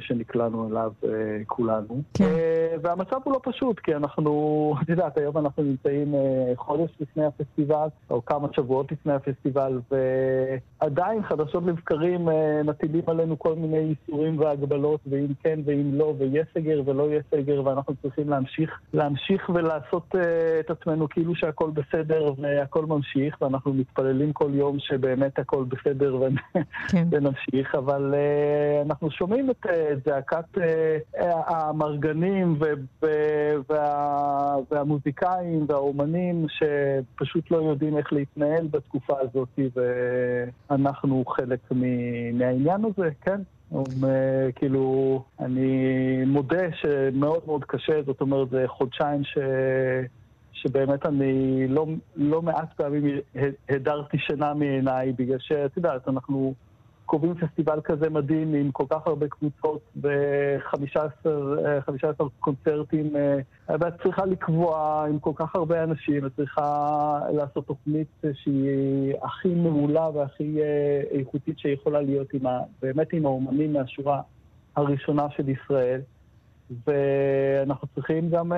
שנקלענו 0.00 0.68
אליו 0.68 0.92
uh, 1.02 1.06
כולנו. 1.46 2.02
כן. 2.14 2.24
Uh, 2.24 2.80
והמצב 2.82 3.16
הוא 3.24 3.32
לא 3.32 3.40
פשוט, 3.42 3.78
כי 3.78 3.94
אנחנו, 3.94 4.32
את 4.82 4.88
יודעת, 4.88 5.18
היום 5.18 5.38
אנחנו 5.38 5.62
נמצאים 5.62 6.14
uh, 6.14 6.56
חודש 6.56 6.90
לפני 7.00 7.24
הפסטיבל, 7.24 7.88
או 8.10 8.24
כמה 8.24 8.48
שבועות 8.52 8.92
לפני 8.92 9.12
הפסטיבל, 9.12 9.80
ועדיין 9.90 11.22
חדשות 11.22 11.64
לבקרים 11.66 12.28
uh, 12.28 12.32
מטילים 12.64 13.02
עלינו 13.06 13.38
כל 13.38 13.54
מיני 13.54 13.94
איסורים 13.94 14.38
והגבלות, 14.38 15.00
ואם 15.06 15.28
כן 15.42 15.60
ואם 15.64 15.94
לא, 15.94 16.14
ויש 16.18 16.46
סגר 16.54 16.82
ולא 16.84 17.10
יהיה 17.10 17.22
סגר, 17.30 17.62
ואנחנו 17.64 17.94
צריכים 18.02 18.28
להמשיך, 18.28 18.80
להמשיך 18.94 19.50
ולעשות 19.54 20.14
uh, 20.14 20.18
את 20.60 20.70
עצמנו 20.70 21.08
כאילו 21.08 21.34
שהכל 21.34 21.70
בסדר 21.70 22.32
והכל 22.38 22.86
ממשיך, 22.86 23.42
ואנחנו 23.42 23.72
מתפללים 23.74 24.32
כל 24.32 24.50
יום 24.54 24.78
שבאמת 24.78 25.38
הכל 25.38 25.64
בסדר 25.64 26.18
כן. 26.88 27.08
להמשיך, 27.68 27.74
אבל 27.74 28.14
uh, 28.14 28.86
אנחנו 28.86 29.10
שומעים 29.10 29.50
את 29.50 29.66
uh, 29.66 29.70
זעקת 30.04 30.44
uh, 30.56 31.20
המרגנים 31.46 32.58
וה, 33.68 34.56
והמוזיקאים 34.70 35.66
והאומנים 35.68 36.46
שפשוט 36.48 37.50
לא 37.50 37.56
יודעים 37.56 37.98
איך 37.98 38.12
להתנהל 38.12 38.66
בתקופה 38.70 39.14
הזאת, 39.20 39.58
ואנחנו 40.70 41.24
חלק 41.24 41.60
מהעניין 42.32 42.84
הזה, 42.84 43.08
כן. 43.20 43.40
Um, 43.72 44.04
כאילו, 44.54 45.22
אני 45.40 46.24
מודה 46.26 46.72
שמאוד 46.72 47.42
מאוד 47.46 47.64
קשה, 47.64 48.02
זאת 48.06 48.20
אומרת, 48.20 48.50
זה 48.50 48.64
חודשיים 48.66 49.24
ש... 49.24 49.38
שבאמת 50.52 51.06
אני 51.06 51.64
לא, 51.68 51.86
לא 52.16 52.42
מעט 52.42 52.72
פעמים 52.76 53.04
הדרתי 53.68 54.18
שינה 54.18 54.54
מעיניי, 54.54 55.12
בגלל 55.12 55.38
שאת 55.38 55.76
יודעת, 55.76 56.08
אנחנו 56.08 56.54
קובעים 57.08 57.34
פסטיבל 57.34 57.80
כזה 57.84 58.10
מדהים 58.10 58.54
עם 58.54 58.72
כל 58.72 58.84
כך 58.90 59.06
הרבה 59.06 59.28
קבוצות 59.28 59.80
ו-15 60.02 62.22
קונצרטים. 62.40 63.16
אה, 63.16 63.76
ואת 63.80 64.02
צריכה 64.02 64.26
לקבוע 64.26 65.04
עם 65.08 65.18
כל 65.18 65.32
כך 65.34 65.54
הרבה 65.54 65.84
אנשים, 65.84 66.26
את 66.26 66.32
צריכה 66.36 67.20
לעשות 67.32 67.66
תוכנית 67.66 68.22
שהיא 68.32 69.14
הכי 69.22 69.54
מעולה 69.54 70.10
והכי 70.10 70.62
אה, 70.62 71.18
איכותית 71.18 71.58
שיכולה 71.58 72.00
להיות 72.00 72.34
עם 72.34 72.46
ה, 72.46 72.60
באמת 72.82 73.12
עם 73.12 73.26
האומנים 73.26 73.72
מהשורה 73.72 74.20
הראשונה 74.76 75.26
של 75.30 75.48
ישראל. 75.48 76.00
ואנחנו 76.86 77.88
צריכים 77.94 78.30
גם 78.30 78.52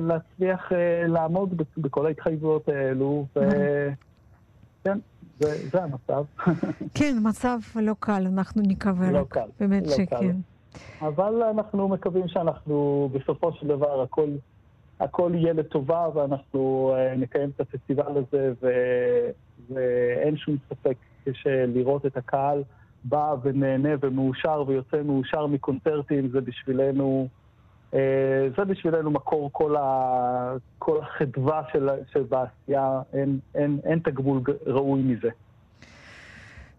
להצליח 0.00 0.72
לעמוד 1.08 1.62
בכל 1.76 2.06
ההתחייבויות 2.06 2.68
האלו, 2.68 3.26
וכן, 3.36 4.98
זה, 5.40 5.68
זה 5.72 5.82
המצב. 5.82 6.24
כן, 6.98 7.16
מצב 7.22 7.58
לא 7.76 7.94
קל, 8.00 8.26
אנחנו 8.26 8.62
נקווה 8.66 9.10
לא 9.10 9.18
רק. 9.18 9.28
קל. 9.28 9.48
באמת 9.60 9.86
לא 9.86 9.92
שכן. 9.92 10.06
קל. 10.06 10.26
אבל 11.00 11.42
אנחנו 11.42 11.88
מקווים 11.88 12.28
שאנחנו 12.28 13.08
בסופו 13.12 13.52
של 13.52 13.66
דבר 13.66 14.02
הכל, 14.02 14.28
הכל 15.00 15.32
יהיה 15.34 15.52
לטובה 15.52 16.08
ואנחנו 16.14 16.94
uh, 16.94 17.18
נקיים 17.18 17.50
את 17.56 17.60
הפסטיבל 17.60 18.18
הזה 18.18 18.52
ו, 18.62 18.68
ואין 19.70 20.36
שום 20.36 20.56
ספק 20.68 20.96
שלראות 21.32 22.06
את 22.06 22.16
הקהל 22.16 22.62
בא 23.04 23.34
ונהנה 23.42 23.88
ומאושר 24.00 24.64
ויוצא 24.66 25.02
מאושר 25.02 25.46
מקונצרטים 25.46 26.28
זה 26.28 26.40
בשבילנו 26.40 27.28
אה, 27.28 27.39
זה 28.56 28.64
בשבילנו 28.66 29.10
מקור 29.10 29.50
כל, 29.52 29.76
ה, 29.76 30.54
כל 30.78 30.98
החדווה 31.02 31.62
של, 31.72 31.88
של 32.12 32.22
בעשייה, 32.22 33.02
אין, 33.12 33.38
אין, 33.54 33.78
אין 33.84 33.98
תגמול 33.98 34.40
ראוי 34.66 35.02
מזה. 35.02 35.28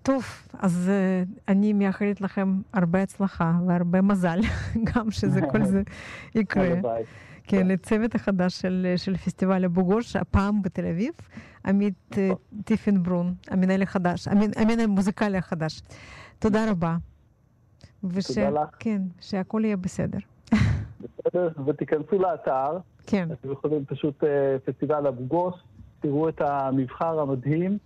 טוב, 0.04 0.24
אז 0.60 0.92
uh, 0.92 1.42
אני 1.48 1.74
מאחלת 1.74 2.22
לכם 2.22 2.62
הרבה 2.74 3.02
הצלחה 3.02 3.54
והרבה 3.68 4.02
מזל, 4.02 4.40
גם 4.96 5.12
שזה 5.12 5.42
כל 5.52 5.64
זה 5.64 5.82
יקרה. 6.36 6.94
כן, 7.44 7.68
לצוות 7.68 8.16
החדש 8.16 8.62
של, 8.62 8.94
של 8.98 9.18
פסטיבל 9.18 9.66
אבו 9.66 9.86
גוש, 9.86 10.16
הפעם 10.16 10.62
בתל 10.62 10.86
אביב, 10.86 11.14
עמית 11.66 12.18
אה, 12.18 12.26
נכון. 12.28 12.62
טיפנברון, 12.66 13.34
המנהל 13.48 13.82
החדש, 13.82 14.28
המנהל 14.28 14.80
המוזיקלי 14.80 15.38
החדש. 15.38 15.82
תודה 16.40 16.72
רבה. 16.72 16.98
וש... 18.04 18.28
תודה 18.28 18.50
לך. 18.50 18.70
כן, 18.80 19.02
שהכל 19.20 19.62
יהיה 19.66 19.78
בסדר. 19.78 20.20
בסדר? 21.02 21.50
ותיכנסו 21.66 22.20
לאתר. 22.20 22.78
כן. 23.08 23.30
אתם 23.32 23.52
יכולים 23.52 23.86
פשוט 23.86 24.24
אה, 24.24 24.58
פסטיבל 24.66 25.08
אבו 25.08 25.26
גוש, 25.26 25.56
תראו 26.00 26.30
את 26.30 26.42
המבחר 26.42 27.20
המדהים, 27.20 27.78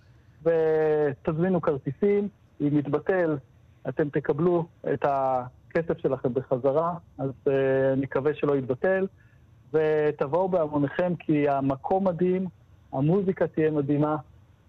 ותזמינו 0.44 1.62
כרטיסים. 1.62 2.28
אם 2.62 2.78
יתבטל, 2.78 3.38
אתם 3.90 4.10
תקבלו 4.10 4.66
את 4.94 5.06
הכסף 5.06 5.98
שלכם 5.98 6.34
בחזרה, 6.34 6.94
אז 7.18 7.30
uh, 7.46 7.50
נקווה 7.98 8.34
שלא 8.34 8.58
יתבטל. 8.58 9.08
ותבואו 9.74 10.50
בהמוניכם, 10.50 11.14
כי 11.20 11.50
המקום 11.50 12.08
מדהים, 12.08 12.48
המוזיקה 12.94 13.48
תהיה 13.48 13.72
מדהימה, 13.72 14.16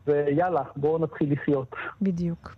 ויאללה, 0.07 0.63
בואו 0.77 0.99
נתחיל 0.99 1.33
לחיות. 1.33 1.75
בדיוק. 2.03 2.57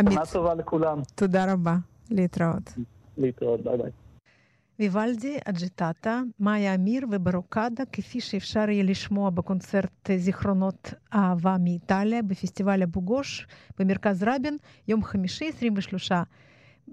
שנה 0.00 0.26
טובה 0.32 0.54
לכולם. 0.54 0.98
תודה 1.14 1.52
רבה. 1.52 1.76
להתראות. 2.10 2.72
להתראות, 3.18 3.60
ביי 3.60 3.78
ביי. 3.78 3.90
ויוולדי, 4.80 5.38
אג'יטטה, 5.44 6.20
מאיה 6.40 6.74
אמיר 6.74 7.06
וברוקדה, 7.10 7.84
כפי 7.92 8.20
שאפשר 8.20 8.70
יהיה 8.70 8.82
לשמוע 8.82 9.30
בקונצרט 9.30 10.10
זיכרונות 10.16 10.94
אהבה 11.14 11.56
מאיטליה 11.60 12.22
בפסטיבל 12.22 12.82
אבו 12.82 13.02
גוש 13.02 13.46
במרכז 13.78 14.22
רבין, 14.22 14.56
יום 14.88 15.04
חמישי, 15.04 15.48
23 15.48 16.12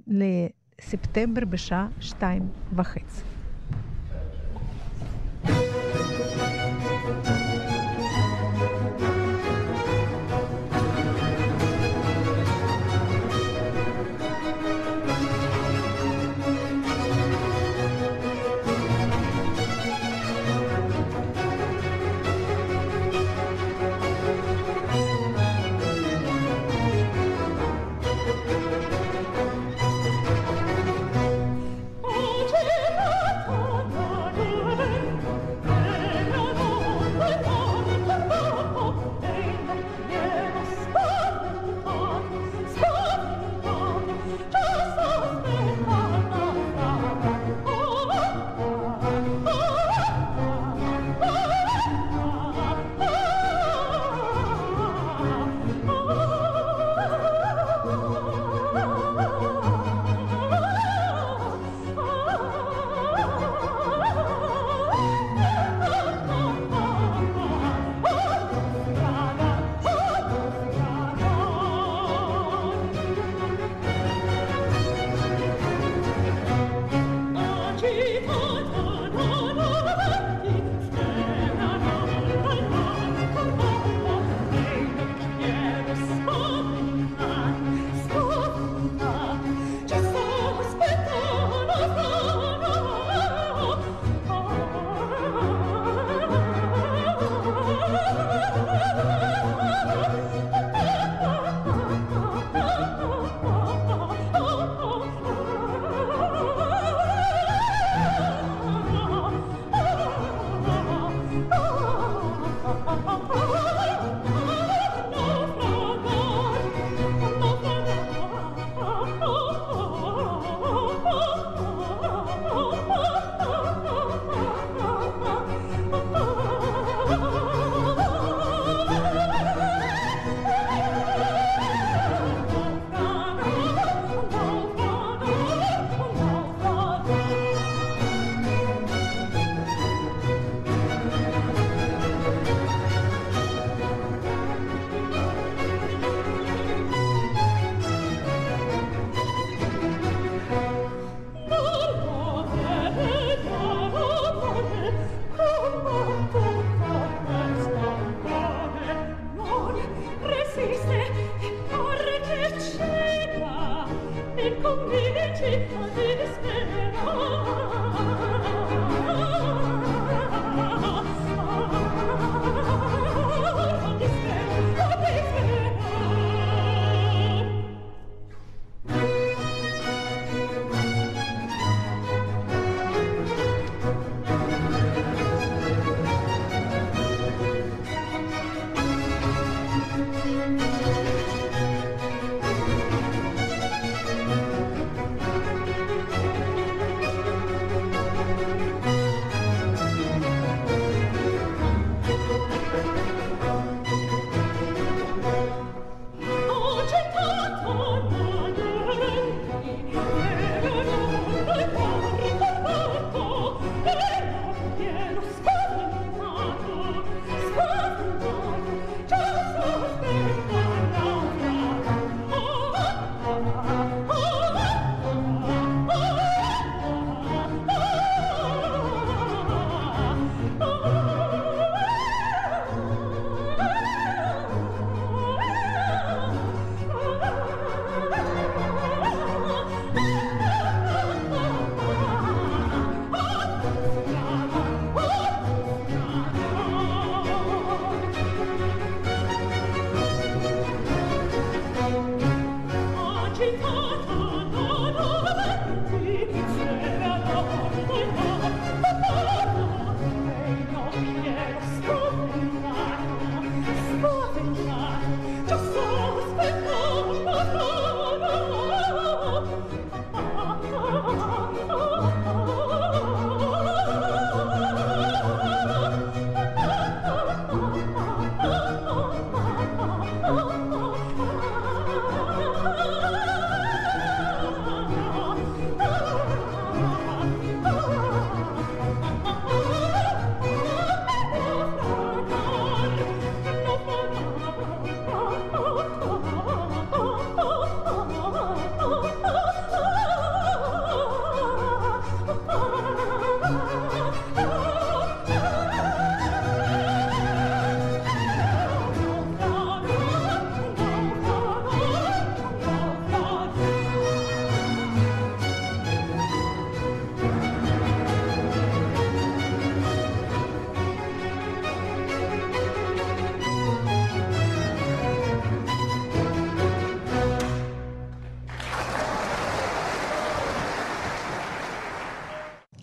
לספטמבר 0.08 1.46
בשעה 1.46 1.88
שתיים 2.00 2.50
וחצי. 2.76 3.22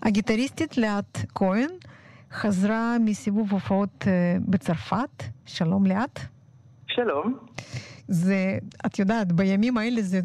הגיטריסטית 0.05 0.77
ליאת 0.77 1.17
כהן 1.35 1.69
חזרה 2.31 2.95
מסיבוב 3.05 3.51
הופעות 3.51 4.05
בצרפת. 4.49 5.23
שלום 5.45 5.85
ליאת. 5.85 6.19
שלום. 6.87 7.37
זה, 8.07 8.35
את 8.85 8.99
יודעת, 8.99 9.31
בימים 9.31 9.77
האלה 9.77 10.01
זה 10.01 10.19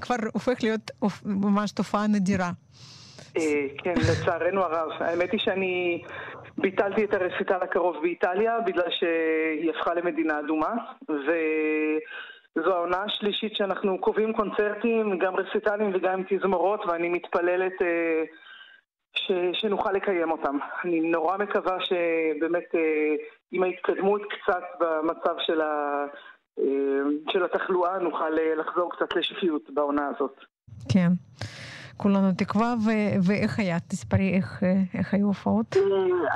כבר 0.00 0.14
הופך 0.32 0.62
להיות 0.62 0.90
ממש 1.24 1.72
תופעה 1.72 2.06
נדירה. 2.06 2.50
כן, 3.84 3.94
לצערנו 3.96 4.60
הרב. 4.60 4.90
האמת 5.00 5.32
היא 5.32 5.40
שאני 5.40 6.02
ביטלתי 6.58 7.04
את 7.04 7.14
הרסיטל 7.14 7.58
הקרוב 7.62 7.96
באיטליה 8.02 8.60
בגלל 8.66 8.90
שהיא 8.90 9.70
הפכה 9.70 9.94
למדינה 9.94 10.40
אדומה, 10.40 10.74
וזו 11.08 12.72
העונה 12.74 13.02
השלישית 13.02 13.56
שאנחנו 13.56 13.98
קובעים 13.98 14.32
קונצרטים, 14.32 15.18
גם 15.18 15.34
רסיטלים 15.36 15.90
וגם 15.94 16.22
תזמורות, 16.28 16.80
ואני 16.86 17.08
מתפללת 17.08 17.82
אה, 17.82 18.22
ש, 19.30 19.60
שנוכל 19.60 19.92
לקיים 19.92 20.30
אותם. 20.30 20.58
אני 20.84 21.00
נורא 21.00 21.36
מקווה 21.36 21.76
שבאמת 21.80 22.74
אה, 22.74 22.80
עם 23.52 23.62
ההתקדמות 23.62 24.22
קצת 24.22 24.62
במצב 24.80 25.34
של, 25.46 25.60
ה, 25.60 26.04
של 27.32 27.44
התחלואה 27.44 27.98
נוכל 27.98 28.30
לחזור 28.58 28.92
קצת 28.92 29.16
לשפיות 29.16 29.62
בעונה 29.74 30.10
הזאת. 30.14 30.36
כן. 30.92 31.08
כולנו 31.96 32.32
תקווה, 32.36 32.74
ו- 32.86 33.26
ואיך 33.26 33.58
היה? 33.58 33.80
תספרי 33.80 34.34
איך, 34.36 34.62
איך 34.94 35.14
היו 35.14 35.26
הופעות. 35.26 35.76
אה, 35.76 35.82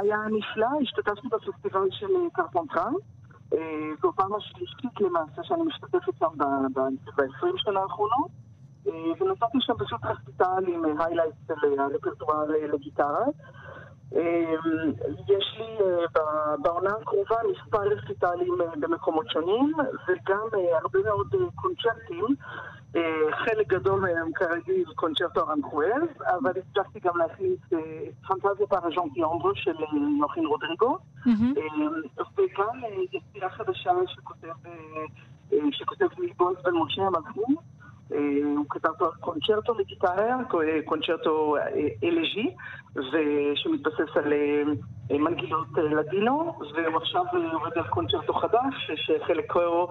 היה 0.01 0.19
נפלא, 0.27 0.69
השתתפתי 0.83 1.29
בפסטיבל 1.29 1.89
של 1.91 2.07
קרפונטרן. 2.33 2.93
אה, 3.55 3.59
זו 4.03 4.13
פעם 4.17 4.35
השלישית 4.35 5.01
למעשה 5.01 5.43
שאני 5.43 5.63
משתתפת 5.63 6.19
שם 6.19 6.39
ב-20 6.75 7.47
שנה 7.57 7.81
האחרונות. 7.81 8.31
אה, 8.87 8.93
ונתתי 9.21 9.59
שם 9.61 9.75
פשוט 9.79 10.01
רסיטל 10.05 10.65
עם 10.67 11.01
היילייט 11.01 11.35
של 11.47 11.81
הרפרטואר 11.81 12.45
לגיטרה. 12.73 13.25
יש 15.29 15.59
לי 15.59 15.79
בעונה 16.63 16.91
הקרובה 17.03 17.37
מספר 17.51 17.83
רסיטלים 17.83 18.59
במקומות 18.81 19.31
שונים, 19.31 19.73
וגם 20.09 20.49
הרבה 20.83 20.99
מאוד 21.05 21.35
קונצ'רטים 21.55 22.27
אה, 22.97 23.37
חלק 23.45 23.67
גדול 23.67 24.01
מהם 24.01 24.33
כרגיל 24.33 24.85
קונצ'רטו 24.95 25.51
ארנחואל, 25.51 26.03
אבל 26.21 26.53
הצלחתי 26.57 27.01
גם 27.01 27.17
להכניס 27.17 27.59
אה, 27.73 27.79
פנטזיה 28.29 28.67
פאראז'נטי 28.67 29.23
אומברו 29.23 29.55
של 29.55 29.77
אה, 29.83 29.89
יוחין 30.21 30.47
רודריגו, 30.47 30.99
וגם 32.37 32.81
יצירה 33.13 33.51
חדשה 33.51 33.91
שכותב 35.71 36.07
מלבוז 36.19 36.57
בן 36.65 36.75
משה 36.75 37.03
המלכים. 37.03 37.57
הוא 38.09 38.65
כתב 38.71 38.91
קונצ'רטו 39.21 39.75
לגיטרה, 39.79 40.37
קונצ'רטו 40.85 41.57
אלג'י, 42.05 42.55
שמתבסס 43.55 44.17
על 44.17 44.33
מנגינות 45.11 45.67
לדינו, 45.77 46.59
והוא 46.75 46.97
עכשיו 46.97 47.25
עובד 47.53 47.79
על 47.79 47.89
קונצ'רטו 47.89 48.35
חדש, 48.35 48.91
שחלקו, 48.97 49.89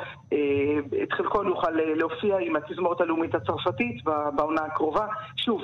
את 1.03 1.11
חלקו 1.11 1.43
נוכל 1.43 1.71
להופיע 1.71 2.37
עם 2.41 2.55
התזמורת 2.55 3.01
הלאומית 3.01 3.35
הצרפתית 3.35 4.03
בעונה 4.35 4.61
הקרובה. 4.61 5.07
שוב, 5.35 5.61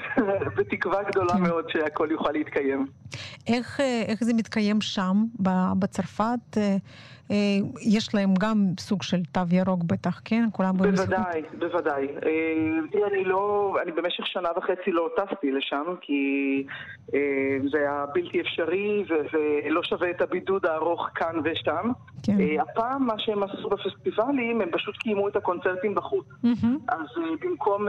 בתקווה 0.56 1.02
גדולה 1.02 1.32
כן. 1.32 1.42
מאוד 1.42 1.64
שהכל 1.68 2.08
יוכל 2.10 2.32
להתקיים. 2.32 2.86
איך, 3.46 3.80
איך 4.08 4.24
זה 4.24 4.34
מתקיים 4.34 4.80
שם, 4.80 5.16
בצרפת? 5.78 6.56
אה, 7.30 7.36
יש 7.80 8.14
להם 8.14 8.34
גם 8.40 8.56
סוג 8.78 9.02
של 9.02 9.24
תו 9.32 9.40
ירוק 9.50 9.82
בטח, 9.86 10.20
כן? 10.24 10.44
כולם 10.52 10.76
בוודאי, 10.76 11.42
בוודאי. 11.58 12.06
אה, 12.26 12.88
תראי, 12.92 13.04
אני 13.04 13.24
לא, 13.24 13.74
אני 13.82 13.92
במשך 13.92 14.26
שנה 14.26 14.48
וחצי 14.56 14.90
לא 14.90 15.08
טסתי 15.16 15.50
לשם, 15.50 15.84
כי 16.00 16.64
אה, 17.14 17.20
זה 17.72 17.78
היה 17.78 18.04
בלתי 18.14 18.40
אפשרי 18.40 19.04
ולא 19.08 19.82
שווה 19.82 20.10
את 20.10 20.20
הבידוד 20.20 20.66
הארוך 20.66 21.08
כאן 21.14 21.34
ושם. 21.44 21.90
כן. 22.22 22.36
הפעם, 22.60 23.06
מה 23.06 23.14
שהם 23.18 23.42
עשו 23.42 23.68
בפסטיבלים, 23.68 24.60
הם 24.60 24.68
פשוט 24.72 24.96
קיימו 24.96 25.28
את 25.28 25.36
הקונצרטים 25.36 25.94
בחוץ. 25.94 26.26
אז 26.88 27.06
במקום 27.40 27.86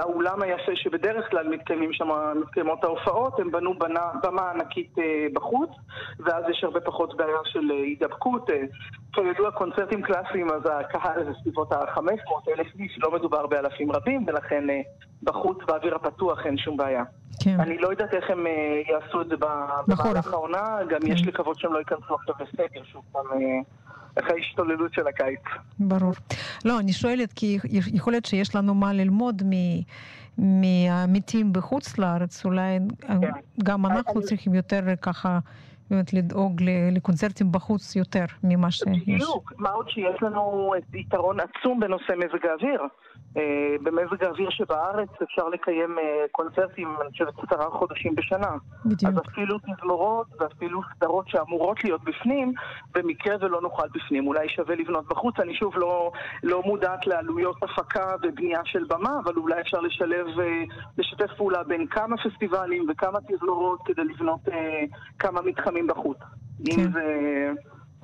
האולם 0.00 0.42
היפה 0.42 0.72
שבדרך 0.74 1.30
כלל 1.30 1.48
מתקיימים 1.48 1.92
שם, 1.92 2.08
מתקיימות 2.40 2.84
ההופעות, 2.84 3.40
הם 3.40 3.50
בנו 3.50 3.78
בנה, 3.78 4.10
במה 4.22 4.50
ענקית 4.50 4.94
בחוץ, 5.32 5.70
ואז 6.18 6.44
יש 6.50 6.64
הרבה 6.64 6.80
פחות 6.80 7.16
בעיה 7.16 7.38
של 7.44 7.70
הידבקות. 7.70 8.50
כידוע 9.12 9.50
קונצרטים 9.50 10.02
קלאסיים, 10.02 10.50
אז 10.50 10.62
הקהל 10.80 11.24
זה 11.24 11.30
סביבות 11.42 11.72
ה-500 11.72 12.00
אלף 12.48 12.66
איש, 12.78 12.98
לא 13.02 13.14
מדובר 13.14 13.46
באלפים 13.46 13.92
רבים, 13.92 14.24
ולכן 14.26 14.70
אה, 14.70 14.80
בחוץ 15.22 15.58
באוויר 15.66 15.94
הפתוח 15.94 16.46
אין 16.46 16.58
שום 16.58 16.76
בעיה. 16.76 17.02
כן. 17.42 17.60
אני 17.60 17.78
לא 17.78 17.88
יודעת 17.88 18.14
איך 18.14 18.30
הם 18.30 18.46
אה, 18.46 18.52
יעשו 18.88 19.22
את 19.22 19.28
זה 19.28 19.36
במהלך 19.36 20.32
העונה, 20.32 20.78
גם 20.90 21.00
כן. 21.00 21.12
יש 21.12 21.26
לקוות 21.26 21.58
שהם 21.58 21.72
לא 21.72 21.78
ייכנסו 21.78 22.14
עכשיו 22.14 22.34
לסגר, 22.40 22.84
שוב 22.92 23.02
פעם, 23.12 23.26
אה, 23.32 24.22
אחרי 24.22 24.40
ההשתוללות 24.40 24.94
של 24.94 25.06
הקיץ. 25.06 25.40
ברור. 25.78 26.12
לא, 26.64 26.78
אני 26.78 26.92
שואלת 26.92 27.32
כי 27.32 27.58
יכול 27.94 28.12
להיות 28.12 28.24
שיש 28.24 28.54
לנו 28.56 28.74
מה 28.74 28.92
ללמוד 28.92 29.42
מ... 29.44 29.50
מהמתים 30.38 31.52
בחוץ 31.52 31.98
לארץ, 31.98 32.44
אולי 32.44 32.78
כן. 33.00 33.20
גם 33.64 33.86
אנחנו 33.86 34.22
צריכים 34.22 34.54
יותר 34.54 34.80
ככה 35.02 35.38
באמת 35.90 36.12
לדאוג 36.12 36.62
לקונצרטים 36.92 37.52
בחוץ 37.52 37.96
יותר 37.96 38.24
ממה 38.44 38.70
שיש. 38.70 39.02
בדיוק, 39.02 39.52
מה 39.58 39.70
עוד 39.70 39.88
שיש 39.88 40.22
לנו 40.22 40.72
יתרון 40.94 41.36
עצום 41.40 41.80
בנושא 41.80 42.12
מזג 42.16 42.46
האוויר. 42.46 42.80
אה, 43.36 43.76
במזג 43.82 44.24
האוויר 44.24 44.50
שבארץ 44.50 45.08
אפשר 45.22 45.48
לקיים 45.48 45.98
אה, 45.98 46.24
קונצרטים, 46.32 46.88
אני 47.00 47.10
חושבת, 47.10 47.34
עשרה 47.38 47.70
חודשים 47.70 48.14
בשנה. 48.14 48.50
בדיוק. 48.84 49.12
אז 49.12 49.18
אפילו 49.28 49.58
תזמורות 49.58 50.26
ואפילו 50.40 50.80
סדרות 50.96 51.28
שאמורות 51.28 51.84
להיות 51.84 52.04
בפנים, 52.04 52.52
במקרה 52.94 53.36
ולא 53.40 53.60
נוכל 53.60 53.88
בפנים. 53.94 54.26
אולי 54.26 54.48
שווה 54.48 54.74
לבנות 54.74 55.08
בחוץ. 55.08 55.34
אני 55.40 55.54
שוב 55.54 55.78
לא, 55.78 56.12
לא 56.42 56.62
מודעת 56.64 57.06
לעלויות 57.06 57.56
הפקה 57.62 58.14
ובנייה 58.22 58.60
של 58.64 58.84
במה, 58.88 59.18
אבל 59.24 59.34
אולי 59.36 59.60
אפשר 59.60 59.80
לשלב, 59.80 60.26
אה, 60.40 60.62
לשתף 60.98 61.30
פעולה 61.36 61.62
בין 61.62 61.86
כמה 61.86 62.16
פסטיבלים 62.16 62.86
וכמה 62.90 63.18
תזמורות 63.28 63.80
כדי 63.84 64.04
לבנות 64.04 64.40
כמה 65.18 65.42
מתחמים 65.42 65.79
בחוץ. 65.86 66.18
כן. 66.64 66.80
אם 66.80 66.92
זה... 66.92 67.52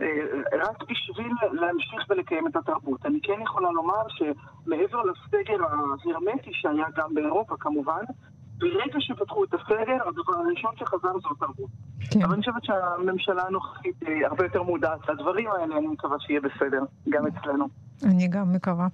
אה, 0.03 0.07
רק 0.53 0.83
בשביל 0.91 1.33
להמשיך 1.53 2.07
ולקיים 2.11 2.47
את 2.47 2.57
התרבות. 2.57 3.07
אני 3.07 3.18
כן 3.22 3.41
יכולה 3.43 3.70
לומר 3.70 4.03
שמעבר 4.09 5.03
לסגר 5.03 5.64
ההרמטי 5.64 6.51
שהיה 6.53 6.87
גם 6.97 7.14
באירופה 7.14 7.55
כמובן, 7.61 8.03
ברגע 8.59 9.01
שפתחו 9.01 9.45
את 9.45 9.55
הסגר, 9.55 10.09
הדבר 10.09 10.35
הראשון 10.45 10.70
שחזר 10.77 11.18
זו 11.22 11.29
התרבות. 11.37 11.70
כן. 12.11 12.22
אבל 12.22 12.33
אני 12.33 12.43
חושבת 12.43 12.64
שהממשלה 12.64 13.43
הנוכחית 13.43 14.03
אה, 14.07 14.27
הרבה 14.27 14.45
יותר 14.45 14.62
מודעת 14.62 15.09
לדברים 15.09 15.49
האלה, 15.51 15.77
אני 15.79 15.87
מקווה 15.87 16.16
שיהיה 16.20 16.41
בסדר, 16.41 16.83
גם 17.09 17.27
אצלנו. 17.27 17.68
אני 18.05 18.29
גם 18.29 18.53
מקווה. 18.53 18.87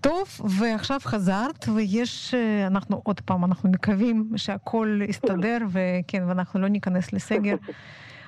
טוב, 0.00 0.28
ועכשיו 0.44 1.00
חזרת, 1.04 1.68
ויש, 1.74 2.34
אה, 2.34 2.66
אנחנו 2.66 3.00
עוד 3.04 3.20
פעם, 3.20 3.44
אנחנו 3.44 3.70
מקווים 3.70 4.30
שהכל 4.36 5.00
יסתדר, 5.08 5.58
וכן, 5.70 6.22
ואנחנו 6.28 6.60
לא 6.60 6.68
ניכנס 6.68 7.12
לסגר. 7.12 7.56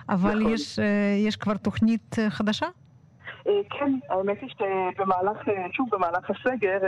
אבל 0.08 0.40
נכון. 0.40 0.52
יש, 0.52 0.78
אה, 0.78 0.84
יש 1.26 1.36
כבר 1.36 1.56
תוכנית 1.56 2.16
אה, 2.18 2.30
חדשה? 2.30 2.66
אה, 3.46 3.60
כן, 3.70 3.98
האמת 4.08 4.38
היא 4.40 4.50
שבמהלך, 4.50 5.38
שוב, 5.72 5.88
במהלך 5.92 6.30
הסגר, 6.30 6.78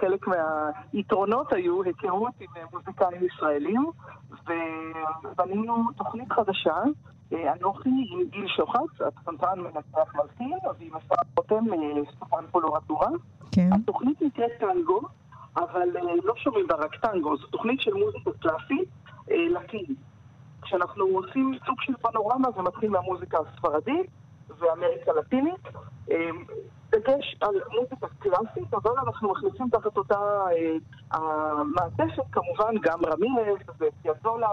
חלק 0.00 0.26
מהיתרונות 0.26 1.52
היו 1.52 1.82
היכרות 1.82 2.32
עם 2.40 2.48
מוזיקאים 2.72 3.26
ישראלים, 3.26 3.86
ובנינו 4.46 5.74
תוכנית 5.96 6.32
חדשה, 6.32 6.76
אנוכי 7.32 7.90
עם 8.10 8.28
גיל 8.30 8.46
שוחץ, 8.48 9.00
הפסנתרן 9.06 9.60
מנצח 9.60 10.14
מלכין, 10.14 10.58
ועם 10.78 10.90
השר 10.94 11.14
רותם 11.36 11.64
סופן 12.18 12.44
קולורטורה. 12.50 13.08
כן. 13.52 13.70
התוכנית 13.72 14.22
נקראת 14.22 14.50
טנגו, 14.60 15.00
אבל 15.56 15.88
לא 16.24 16.34
שומעים 16.36 16.66
בה 16.66 16.74
רק 16.74 16.94
טנגו, 16.96 17.36
זו 17.36 17.46
תוכנית 17.46 17.80
של 17.80 17.94
מוזיקה 17.94 18.30
קלאסית 18.40 18.88
לטינית. 19.28 19.98
כשאנחנו 20.62 21.04
עושים 21.04 21.58
סוג 21.66 21.80
של 21.80 21.92
פנורמה 22.02 22.48
זה 22.56 22.62
מתחיל 22.62 22.90
מהמוזיקה 22.90 23.38
הספרדית 23.38 24.10
ואמריקה 24.60 25.12
לטינית. 25.12 25.68
אמ, 26.10 26.44
דגש 26.90 27.36
על 27.40 27.54
מוזיקה 27.70 28.06
קלאסית, 28.18 28.74
אבל 28.74 28.90
אנחנו 29.06 29.30
מכניסים 29.32 29.68
תחת 29.72 29.96
אותה 29.96 30.18
אה, 30.50 30.76
המעטפת 31.10 32.22
כמובן 32.32 32.74
גם 32.80 32.98
רמירס 33.04 33.60
ופיאזולה 33.80 34.48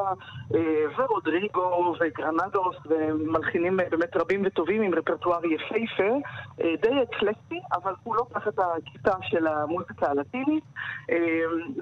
אה, 0.56 0.86
ורודריגו 0.98 1.96
וגרנדוס 2.00 2.76
ומלחינים 2.86 3.78
באמת 3.78 4.18
רבים 4.18 4.42
וטובים 4.46 4.82
עם 4.82 4.94
רפרטואר 4.94 5.46
יפהפה, 5.46 6.14
אה, 6.62 6.76
די 6.82 7.04
אקלקטי, 7.04 7.60
אבל 7.74 7.94
הוא 8.04 8.16
לא 8.16 8.26
תחת 8.34 8.60
הכיתה 8.60 9.16
של 9.22 9.48
המוזיקה 9.48 10.12
הלטינית. 10.12 10.64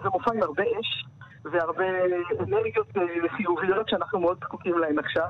זה 0.04 0.10
מופע 0.10 0.32
עם 0.34 0.44
הרבה 0.44 0.64
אש. 0.64 1.06
והרבה 1.46 1.86
אנרגיות 2.40 2.88
אה, 2.98 3.30
חיוביות 3.30 3.90
שאנחנו 3.90 4.20
מאוד 4.20 4.38
זקוקים 4.44 4.78
להן 4.78 5.00
עכשיו. 5.00 5.30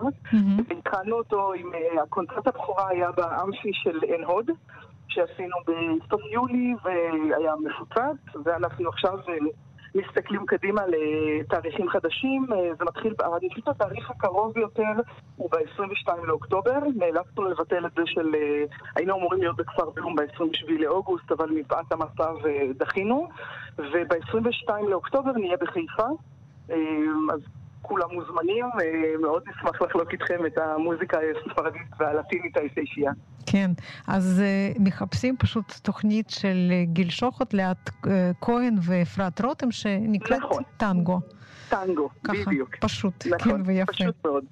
התחלנו 0.72 1.16
אותו 1.16 1.54
עם, 1.54 1.74
אה, 1.74 2.04
הקונצרט 2.04 2.48
הבכורה 2.48 2.90
היה 2.90 3.12
באמפי 3.12 3.72
של 3.74 4.00
עין 4.02 4.24
הוד, 4.24 4.52
שעשינו 5.08 5.56
בסוף 5.68 6.22
יולי 6.32 6.74
והיה 6.84 7.54
מפוצץ, 7.64 8.36
ואנחנו 8.46 8.90
עכשיו 8.90 9.20
אה, 9.30 9.34
מסתכלים 9.96 10.46
קדימה 10.46 10.82
לתאריכים 10.88 11.90
חדשים. 11.90 12.46
זה 12.80 12.86
מתחיל, 12.86 13.14
אני 13.38 13.50
חושבת 13.50 13.66
שהתאריך 13.66 14.12
הקרוב 14.12 14.54
ביותר 14.54 14.94
הוא 15.36 15.50
ב-22 15.52 16.12
לאוקטובר. 16.24 16.80
נאלצנו 16.96 17.44
לבטל 17.44 17.86
את 17.86 17.92
זה 17.96 18.02
של... 18.06 18.36
היינו 18.96 19.16
אמורים 19.18 19.40
להיות 19.40 19.58
בכפר 19.58 19.90
בלום 19.90 20.16
ב-27 20.16 20.72
לאוגוסט, 20.80 21.32
אבל 21.32 21.50
מפאת 21.50 21.92
המצב 21.92 22.36
דחינו. 22.78 23.28
וב-22 23.78 24.72
לאוקטובר 24.90 25.32
נהיה 25.32 25.58
בחיפה. 25.58 26.08
אז 27.34 27.42
כולם 27.82 28.08
מוזמנים, 28.12 28.66
מאוד 29.22 29.44
נשמח 29.50 29.82
לחלוק 29.82 30.12
איתכם 30.12 30.46
את 30.46 30.58
המוזיקה 30.58 31.18
הספרדית 31.18 31.82
והלטינית 32.00 32.58
היפהפייה. 32.58 33.12
כן, 33.46 33.72
אז 34.08 34.42
uh, 34.42 34.82
מחפשים 34.82 35.38
פשוט 35.38 35.74
תוכנית 35.82 36.30
של 36.30 36.72
uh, 36.72 36.90
גיל 36.94 37.10
שוחט, 37.10 37.54
uh, 37.54 37.58
כהן 38.42 38.76
ואפרת 38.82 39.42
רותם, 39.42 39.72
שנקראת 39.72 40.40
נכון. 40.40 40.64
טנגו. 40.78 41.20
טנגו, 41.70 42.10
ככה, 42.24 42.34
בדיוק. 42.48 42.76
פשוט, 42.76 43.28
נכון, 43.28 43.52
כן 43.52 43.62
ויפה. 43.66 43.92
פשוט 43.94 44.16
מאוד. 44.26 44.46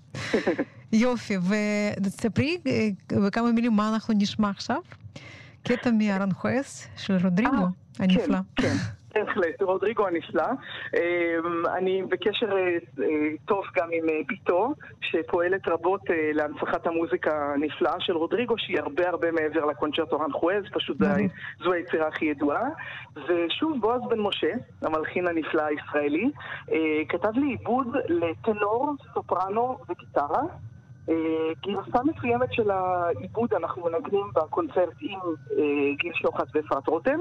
יופי, 0.92 1.38
ותספרי 1.38 2.58
בכמה 3.12 3.52
מילים 3.52 3.74
מה 3.74 3.90
אנחנו 3.94 4.14
נשמע 4.18 4.50
עכשיו. 4.50 4.82
קטע 5.64 5.92
מארנחואס 5.92 6.88
של 6.98 7.18
רודריגו 7.24 7.68
הנפלא. 8.00 8.38
כן, 8.56 8.62
כן. 8.62 8.76
בהחלט, 9.14 9.62
רודריגו 9.62 10.08
הנפלא. 10.08 10.48
אני 11.78 12.04
בקשר 12.10 12.48
טוב 13.46 13.64
גם 13.76 13.88
עם 13.92 14.06
ביתו, 14.28 14.74
שפועלת 15.02 15.68
רבות 15.68 16.02
להנצחת 16.34 16.88
המוזיקה 16.88 17.54
הנפלאה 17.54 18.00
של 18.00 18.14
רודריגו, 18.14 18.56
שהיא 18.58 18.80
הרבה 18.80 19.10
הרבה 19.10 19.32
מעבר 19.32 19.66
לקונצ'רטו 19.66 20.22
ארנחואז, 20.22 20.64
פשוט 20.74 20.98
זו 21.64 21.74
היצירה 21.74 22.08
הכי 22.08 22.26
ידועה. 22.26 22.70
ושוב, 23.16 23.82
בועז 23.82 24.02
בן 24.10 24.20
משה, 24.20 24.52
המלחין 24.82 25.28
הנפלא 25.28 25.62
הישראלי, 25.62 26.32
כתב 27.10 27.32
לי 27.36 27.48
עיבוד 27.48 27.88
לטנור, 28.08 28.94
סופרנו 29.14 29.78
וגיטרה. 29.90 30.42
גרסה 31.64 32.00
מסוימת 32.04 32.54
של 32.54 32.72
העיבוד 32.72 33.54
אנחנו 33.54 33.84
מנגנים 33.86 34.26
בקונצרט 34.36 34.94
עם 35.02 35.20
גיל 35.98 36.14
שוחט 36.14 36.48
ואפרת 36.56 36.88
רותם. 36.88 37.20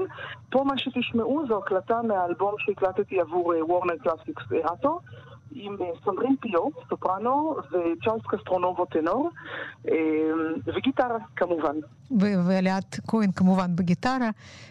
פה 0.49 0.63
מה 0.63 0.77
שתשמעו 0.77 1.43
זו 1.47 1.57
הקלטה 1.57 2.01
מהאלבום 2.01 2.53
שהקלטתי 2.57 3.19
עבור 3.19 3.53
Warner 3.67 3.97
Classics 3.97 4.43
Erato. 4.51 4.99
עם 5.51 5.77
סנדרין 6.05 6.35
פיו, 6.41 6.61
סופרנו, 6.89 7.55
וצ'ארלס 7.71 8.21
קסטרונובו 8.27 8.85
טנור, 8.85 9.29
וגיטרה 10.65 11.17
כמובן. 11.35 11.75
וליאת 12.19 12.95
כהן 13.07 13.31
כמובן 13.31 13.75
בגיטרה, 13.75 14.29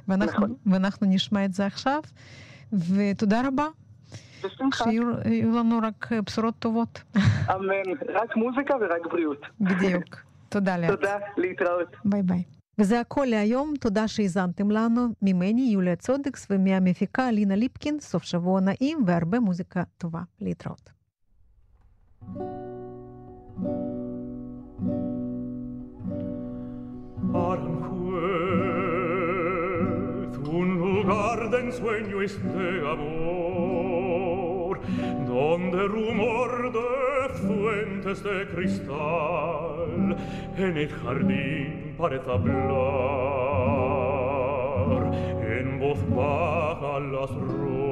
ואנחנו, 0.08 0.46
נכון. 0.46 0.54
ואנחנו 0.66 1.06
נשמע 1.10 1.44
את 1.44 1.52
זה 1.52 1.66
עכשיו, 1.66 2.00
ותודה 2.72 3.42
רבה. 3.46 3.66
בשמחה. 4.44 4.84
שיהיו 4.84 5.58
לנו 5.58 5.78
רק 5.82 6.08
בשורות 6.26 6.54
טובות. 6.58 7.02
אמן. 7.54 7.96
רק 8.14 8.36
מוזיקה 8.36 8.74
ורק 8.80 9.12
בריאות. 9.12 9.40
בדיוק. 9.60 10.16
תודה 10.48 10.76
לאט. 10.76 10.90
תודה, 10.90 11.16
להתראות. 11.36 11.96
ביי 12.04 12.22
ביי. 12.22 12.42
וזה 12.78 13.00
הכל 13.00 13.24
להיום, 13.28 13.74
תודה 13.80 14.08
שהאזנתם 14.08 14.70
לנו. 14.70 15.06
ממני 15.22 15.70
יוליה 15.72 15.96
צודקס 15.96 16.46
ומהמפיקה 16.50 17.30
לינה 17.30 17.56
ליפקין, 17.56 18.00
סוף 18.00 18.22
שבוע 18.22 18.60
נעים 18.60 18.98
והרבה 19.06 19.40
מוזיקה 19.40 19.82
טובה. 19.98 20.20
להתראות. 20.40 20.90
Aranjuez, 27.34 30.32
un 30.60 30.68
lugar 30.82 31.50
de 31.50 31.60
ensueño 31.60 32.22
es 32.22 32.34
de 32.42 32.90
amor, 32.92 33.57
donde 35.38 35.86
rumor 35.86 36.72
de 36.72 37.28
fuentes 37.34 38.24
de 38.24 38.46
cristal 38.48 40.16
en 40.56 40.76
el 40.76 40.88
jardín 40.88 41.94
parece 41.96 42.28
hablar 42.28 42.58
en 45.40 45.78
voz 45.78 46.00
baja 46.10 46.98
las 46.98 47.30
rosas. 47.30 47.87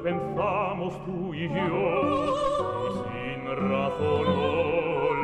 forse 0.00 0.02
pensamos 0.02 0.92
tu 1.04 1.34
y 1.34 1.48
yo, 1.48 2.34
y 2.86 2.92
sin 3.04 3.44
razón 3.68 5.19